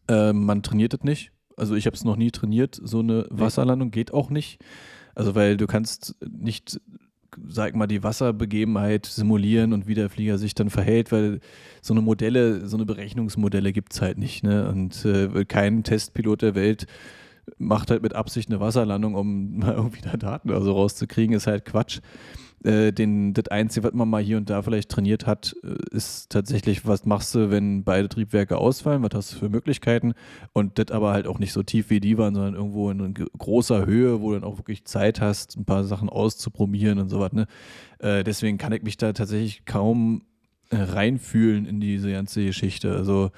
[0.07, 1.31] äh, man trainiert das nicht.
[1.55, 4.59] Also ich habe es noch nie trainiert, so eine Wasserlandung geht auch nicht.
[5.17, 6.79] Also weil du kannst nicht
[7.47, 11.39] sag mal, die Wasserbegebenheit simulieren und wie der Flieger sich dann verhält, weil
[11.81, 14.43] so eine Modelle, so eine Berechnungsmodelle gibt es halt nicht.
[14.43, 14.69] Ne?
[14.69, 16.85] Und äh, kein Testpilot der Welt
[17.57, 21.47] macht halt mit Absicht eine Wasserlandung, um mal irgendwie da Daten oder so rauszukriegen, ist
[21.47, 21.99] halt Quatsch.
[22.63, 26.31] Äh, den, das Einzige, was man mal hier und da vielleicht trainiert hat, äh, ist
[26.31, 30.13] tatsächlich, was machst du, wenn beide Triebwerke ausfallen, was hast du für Möglichkeiten
[30.53, 33.85] und das aber halt auch nicht so tief wie die waren, sondern irgendwo in großer
[33.85, 37.31] Höhe, wo du dann auch wirklich Zeit hast, ein paar Sachen auszuprobieren und so was.
[37.31, 37.45] Ne?
[37.99, 40.23] Äh, deswegen kann ich mich da tatsächlich kaum
[40.69, 42.91] äh, reinfühlen in diese ganze Geschichte.
[42.95, 43.31] Also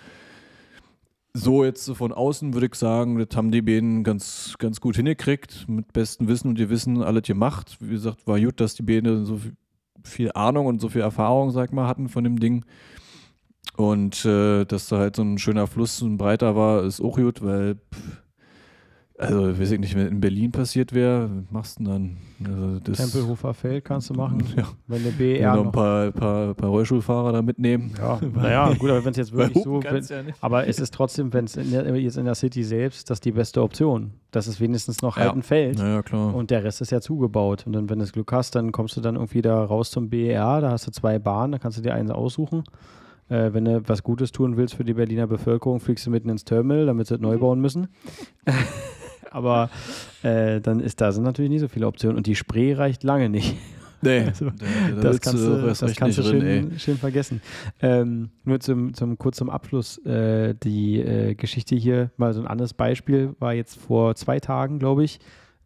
[1.34, 5.68] so jetzt von außen würde ich sagen, das haben die Bänen ganz, ganz gut hingekriegt,
[5.68, 7.78] mit bestem Wissen und ihr Wissen alles gemacht.
[7.80, 9.54] Wie gesagt, war gut, dass die Bäne so viel,
[10.04, 12.66] viel Ahnung und so viel Erfahrung, sag mal, hatten von dem Ding.
[13.78, 17.42] Und äh, dass da halt so ein schöner Fluss und breiter war, ist auch gut,
[17.44, 18.24] weil pff,
[19.20, 22.16] also, weiß ich nicht, wenn in Berlin passiert wäre, machst du dann?
[22.42, 24.64] Also das Tempelhofer Feld kannst du machen, ja.
[24.88, 27.92] wenn der BR noch ein paar, paar, paar Rollstuhlfahrer da mitnehmen.
[27.98, 31.34] Ja, naja, gut, aber wenn es jetzt wirklich so, wenn, ja aber es ist trotzdem,
[31.34, 34.12] wenn es jetzt in der City selbst, das ist die beste Option.
[34.32, 35.80] Das ist wenigstens noch halt ein Feld.
[35.80, 36.34] Ja, klar.
[36.34, 37.66] Und der Rest ist ja zugebaut.
[37.66, 40.10] Und dann, wenn du das Glück hast, dann kommst du dann irgendwie da raus zum
[40.10, 42.64] BER, da hast du zwei Bahnen, da kannst du dir eins aussuchen.
[43.28, 46.46] Äh, wenn du was Gutes tun willst für die Berliner Bevölkerung, fliegst du mitten ins
[46.46, 47.90] Terminal, damit sie es neu bauen müssen.
[49.32, 49.70] Aber
[50.24, 53.30] äh, dann ist da sind natürlich nicht so viele Optionen und die Spree reicht lange
[53.30, 53.56] nicht.
[54.02, 57.42] Nee, also, da, das kannst du, das kannst du schön, schön, vergessen.
[57.82, 62.48] Ähm, nur zum, zum, kurz zum Abschluss, äh, die äh, Geschichte hier, mal so ein
[62.48, 65.20] anderes Beispiel, war jetzt vor zwei Tagen, glaube ich,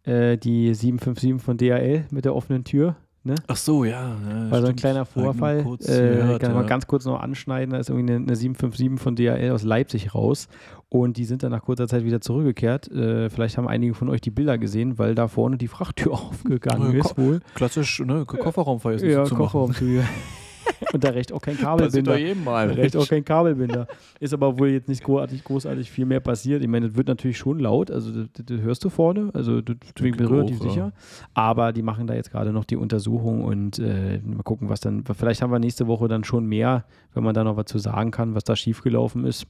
[0.04, 2.96] äh, die 757 von DHL mit der offenen Tür.
[3.26, 3.36] Ne?
[3.48, 4.18] Ach so, ja.
[4.30, 5.64] ja War so ein kleiner Vorfall.
[5.64, 6.68] Kurz äh, gehört, kann man ja.
[6.68, 7.72] ganz kurz noch anschneiden.
[7.72, 10.50] Da ist irgendwie eine, eine 757 von DHL aus Leipzig raus.
[10.94, 12.88] Und die sind dann nach kurzer Zeit wieder zurückgekehrt.
[12.92, 16.94] Äh, vielleicht haben einige von euch die Bilder gesehen, weil da vorne die Frachttür aufgegangen
[16.94, 17.40] ja, ist wohl.
[17.56, 18.26] Klassisch, ne?
[18.28, 20.04] Kofferraum Ja, Kofferraumtür.
[20.94, 22.16] Und da reicht auch kein Kabelbinder.
[22.16, 22.68] jedem mal.
[22.68, 23.88] Da reicht auch kein Kabelbinder.
[24.20, 26.62] Ist aber wohl jetzt nicht großartig, großartig viel mehr passiert.
[26.62, 29.76] Ich meine, das wird natürlich schon laut, also das, das hörst du vorne, also das
[29.96, 30.94] bin ich relativ sicher.
[31.34, 35.04] Aber die machen da jetzt gerade noch die Untersuchung und äh, mal gucken, was dann,
[35.06, 36.86] vielleicht haben wir nächste Woche dann schon mehr,
[37.16, 39.48] wenn man da noch was zu sagen kann, was da schiefgelaufen ist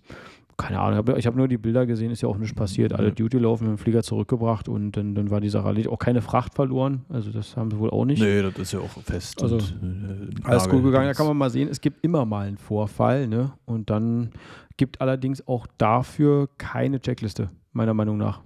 [0.57, 2.93] keine Ahnung, ich habe nur die Bilder gesehen, ist ja auch nichts passiert.
[2.93, 6.21] Alle Duty laufen mit dem Flieger zurückgebracht und dann, dann war die Sache auch keine
[6.21, 7.05] Fracht verloren.
[7.09, 8.21] Also das haben sie wohl auch nicht.
[8.21, 9.41] Nee, das ist ja auch fest.
[9.41, 11.07] Also und, äh, alles gut gegangen.
[11.07, 13.27] Da kann man mal sehen, es gibt immer mal einen Vorfall.
[13.27, 13.53] Ne?
[13.65, 14.31] Und dann
[14.77, 18.41] gibt allerdings auch dafür keine Checkliste, meiner Meinung nach.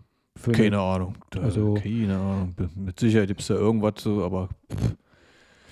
[0.52, 1.16] keine Ahnung.
[1.42, 2.56] Also, keine Ahnung.
[2.76, 4.96] Mit Sicherheit gibt es da irgendwas so, aber pff.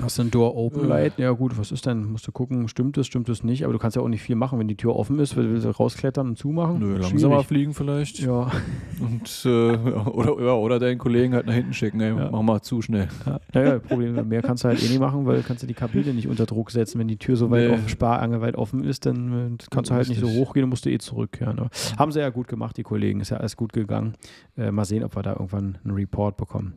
[0.01, 1.13] Hast du ein Door Open Light?
[1.17, 2.11] Ja gut, was ist denn?
[2.11, 3.63] Musst du gucken, stimmt es, stimmt es nicht.
[3.63, 5.37] Aber du kannst ja auch nicht viel machen, wenn die Tür offen ist.
[5.37, 6.79] Willst du rausklettern und zumachen?
[6.79, 8.19] Nö, langsamer fliegen vielleicht.
[8.19, 8.51] Ja.
[8.99, 9.49] Und, äh,
[10.09, 12.01] oder, ja, oder deinen Kollegen halt nach hinten schicken.
[12.01, 12.29] Ey, ja.
[12.29, 13.07] Mach mal zu schnell.
[13.25, 16.13] Ja, naja, Problem, mehr kannst du halt eh nicht machen, weil kannst du die Kabine
[16.13, 16.99] nicht unter Druck setzen.
[16.99, 17.75] Wenn die Tür so weit nee.
[17.75, 20.85] offen, Sparange weit offen ist, dann äh, kannst du halt nicht so hochgehen und musst
[20.85, 21.57] du eh zurückkehren.
[21.57, 23.21] Aber haben sie ja gut gemacht, die Kollegen.
[23.21, 24.15] Ist ja alles gut gegangen.
[24.57, 26.73] Äh, mal sehen, ob wir da irgendwann einen Report bekommen.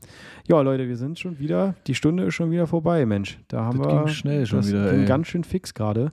[0.46, 3.38] Ja, Leute, wir sind schon wieder, die Stunde ist schon wieder vorbei, Mensch.
[3.48, 4.90] Da haben das wir ging schnell schon das wieder.
[4.90, 5.06] Ging ey.
[5.06, 6.12] ganz schön fix gerade.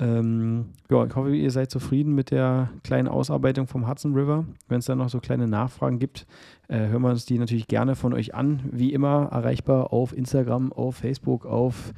[0.00, 4.44] Ähm, ja, ich hoffe, ihr seid zufrieden mit der kleinen Ausarbeitung vom Hudson River.
[4.68, 6.26] Wenn es da noch so kleine Nachfragen gibt,
[6.68, 8.60] äh, hören wir uns die natürlich gerne von euch an.
[8.72, 11.92] Wie immer erreichbar auf Instagram, auf Facebook, auf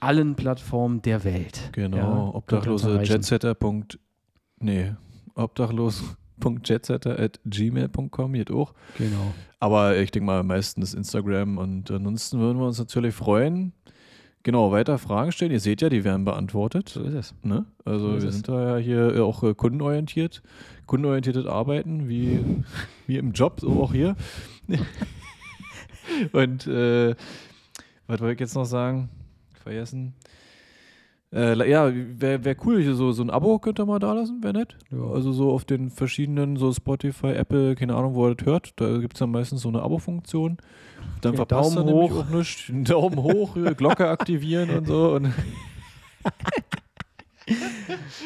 [0.00, 1.70] allen Plattformen der Welt.
[1.72, 3.56] Genau, ja, obdachlose Jetsetter.
[4.60, 4.92] Nee,
[5.34, 6.16] obdachlos
[6.64, 8.74] jetsetter.gmail.com geht auch.
[8.96, 9.34] Genau.
[9.60, 13.72] Aber ich denke mal, meistens Instagram und ansonsten würden wir uns natürlich freuen,
[14.48, 15.50] Genau, weiter Fragen stellen.
[15.50, 16.88] Ihr seht ja, die werden beantwortet.
[16.88, 17.34] So ist es.
[17.42, 17.66] Ne?
[17.84, 18.34] Also wir es.
[18.34, 20.42] sind da ja hier auch äh, kundenorientiert.
[20.86, 22.40] Kundenorientiertes Arbeiten, wie,
[23.06, 24.16] wie im Job, so auch hier.
[26.32, 27.14] Und äh,
[28.06, 29.10] was wollte ich jetzt noch sagen?
[29.62, 30.14] Vergessen.
[31.32, 34.54] Äh, ja, wäre wär cool, so, so ein Abo könnt ihr mal da lassen, wäre
[34.54, 34.76] nett.
[34.90, 35.10] Ja.
[35.12, 38.72] Also so auf den verschiedenen, so Spotify, Apple, keine Ahnung, wo ihr das hört.
[38.76, 40.56] Da gibt es dann meistens so eine Abo-Funktion.
[41.20, 42.20] Dann okay, verpasst Daumen hoch.
[42.20, 42.64] auch nichts.
[42.72, 45.14] Daumen hoch, Glocke aktivieren und so.
[45.14, 45.32] Und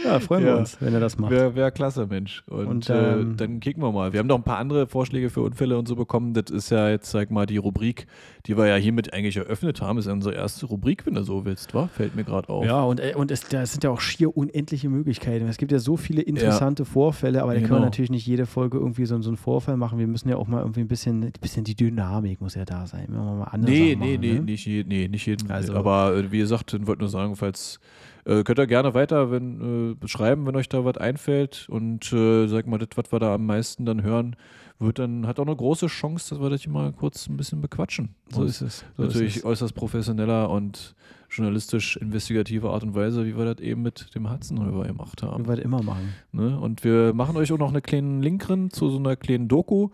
[0.04, 0.52] ja, freuen ja.
[0.52, 1.30] wir uns, wenn er das macht.
[1.30, 2.42] Wäre wär klasse, Mensch.
[2.48, 4.12] Und, und äh, ähm, äh, dann kicken wir mal.
[4.12, 6.34] Wir haben noch ein paar andere Vorschläge für Unfälle und so bekommen.
[6.34, 8.06] Das ist ja jetzt, sag mal, die Rubrik,
[8.46, 9.96] die wir ja hiermit eigentlich eröffnet haben.
[9.96, 11.88] Das ist ja unsere erste Rubrik, wenn du so willst, wa?
[11.88, 12.64] Fällt mir gerade auf.
[12.64, 15.46] Ja, und, äh, und es, das sind ja auch schier unendliche Möglichkeiten.
[15.48, 16.88] Es gibt ja so viele interessante ja.
[16.88, 17.68] Vorfälle, aber da genau.
[17.68, 19.98] können wir natürlich nicht jede Folge irgendwie so, so einen Vorfall machen.
[19.98, 22.86] Wir müssen ja auch mal irgendwie ein bisschen, ein bisschen die Dynamik muss ja da
[22.86, 23.06] sein.
[23.08, 24.40] Wir mal andere nee, nee, machen, nee, ne?
[24.40, 25.50] nicht, nee, nicht jeden.
[25.50, 27.80] Also, aber äh, wie gesagt, ich wollte nur sagen, falls
[28.24, 31.66] äh, könnt ihr gerne weiter wenn, äh, beschreiben, wenn euch da was einfällt.
[31.68, 34.36] Und äh, sag mal, das, was wir da am meisten dann hören,
[34.78, 37.60] wird dann, hat auch eine große Chance, dass wir das hier mal kurz ein bisschen
[37.60, 38.14] bequatschen.
[38.30, 38.84] So ist es.
[38.96, 39.44] So Natürlich ist es.
[39.44, 40.94] äußerst professioneller und
[41.30, 45.44] journalistisch investigative Art und Weise, wie wir das eben mit dem Hudson River gemacht haben.
[45.44, 46.14] Wie wir das immer machen.
[46.32, 46.58] Ne?
[46.58, 49.88] Und wir machen euch auch noch einen kleinen Link drin zu so einer kleinen Doku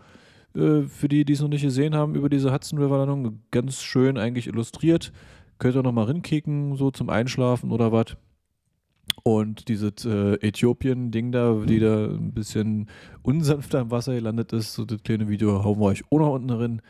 [0.55, 3.81] äh, für die, die es noch nicht gesehen haben, über diese Hudson River Landung, ganz
[3.81, 5.11] schön eigentlich illustriert.
[5.59, 8.15] Könnt ihr noch mal rinkicken, so zum Einschlafen oder was.
[9.23, 12.89] Und dieses äh, Äthiopien-Ding da, die da ein bisschen
[13.21, 16.47] unsanfter im Wasser gelandet ist, so das kleine Video hauen wir euch auch noch unten
[16.47, 16.81] drin.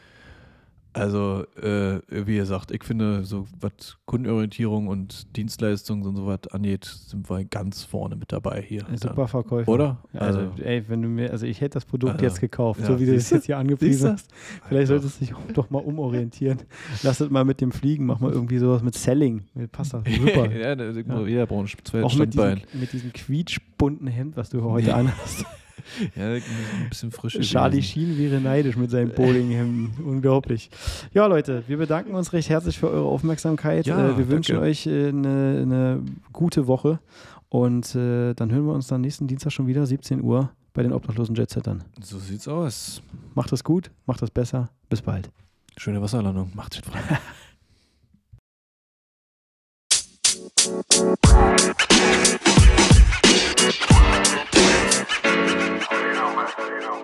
[0.92, 6.48] Also, äh, wie ihr sagt, ich finde, so was Kundenorientierung und Dienstleistungen und so was
[6.48, 8.86] angeht, sind wir ganz vorne mit dabei hier.
[8.96, 9.72] Super Verkäufer.
[9.72, 9.98] Oder?
[10.14, 12.88] Also, also, ey, wenn du mir, also ich hätte das Produkt also, jetzt gekauft, ja,
[12.88, 13.36] so wie du das siehste?
[13.36, 14.32] jetzt hier angepriesen hast.
[14.68, 16.58] Vielleicht solltest du dich doch mal umorientieren.
[17.04, 19.44] Lass es mal mit dem Fliegen, mach mal irgendwie sowas mit Selling.
[19.72, 20.52] Passt das super.
[20.52, 21.28] ja, Ja.
[21.28, 25.46] jeder braucht zwei Auch mit diesem, mit diesem quietschbunten Hemd, was du heute anhast.
[26.16, 26.42] Ja, ein
[26.90, 27.38] bisschen frisch.
[27.42, 27.82] Charlie.
[27.82, 29.92] Sheen wäre neidisch mit seinen Bowlinghemden.
[30.06, 30.70] Unglaublich.
[31.14, 33.86] Ja, Leute, wir bedanken uns recht herzlich für eure Aufmerksamkeit.
[33.86, 34.70] Ja, äh, wir wünschen danke.
[34.70, 36.02] euch äh, eine, eine
[36.34, 37.00] gute Woche
[37.50, 40.94] und äh, dann hören wir uns dann nächsten Dienstag schon wieder, 17 Uhr, bei den
[40.94, 41.84] obdachlosen Jetsettern.
[42.02, 43.02] So sieht's aus.
[43.36, 44.70] Macht es gut, macht es besser.
[44.90, 45.30] Bis bald.
[45.78, 46.52] Schöne Wasserlandung.
[46.54, 46.86] Macht's fit,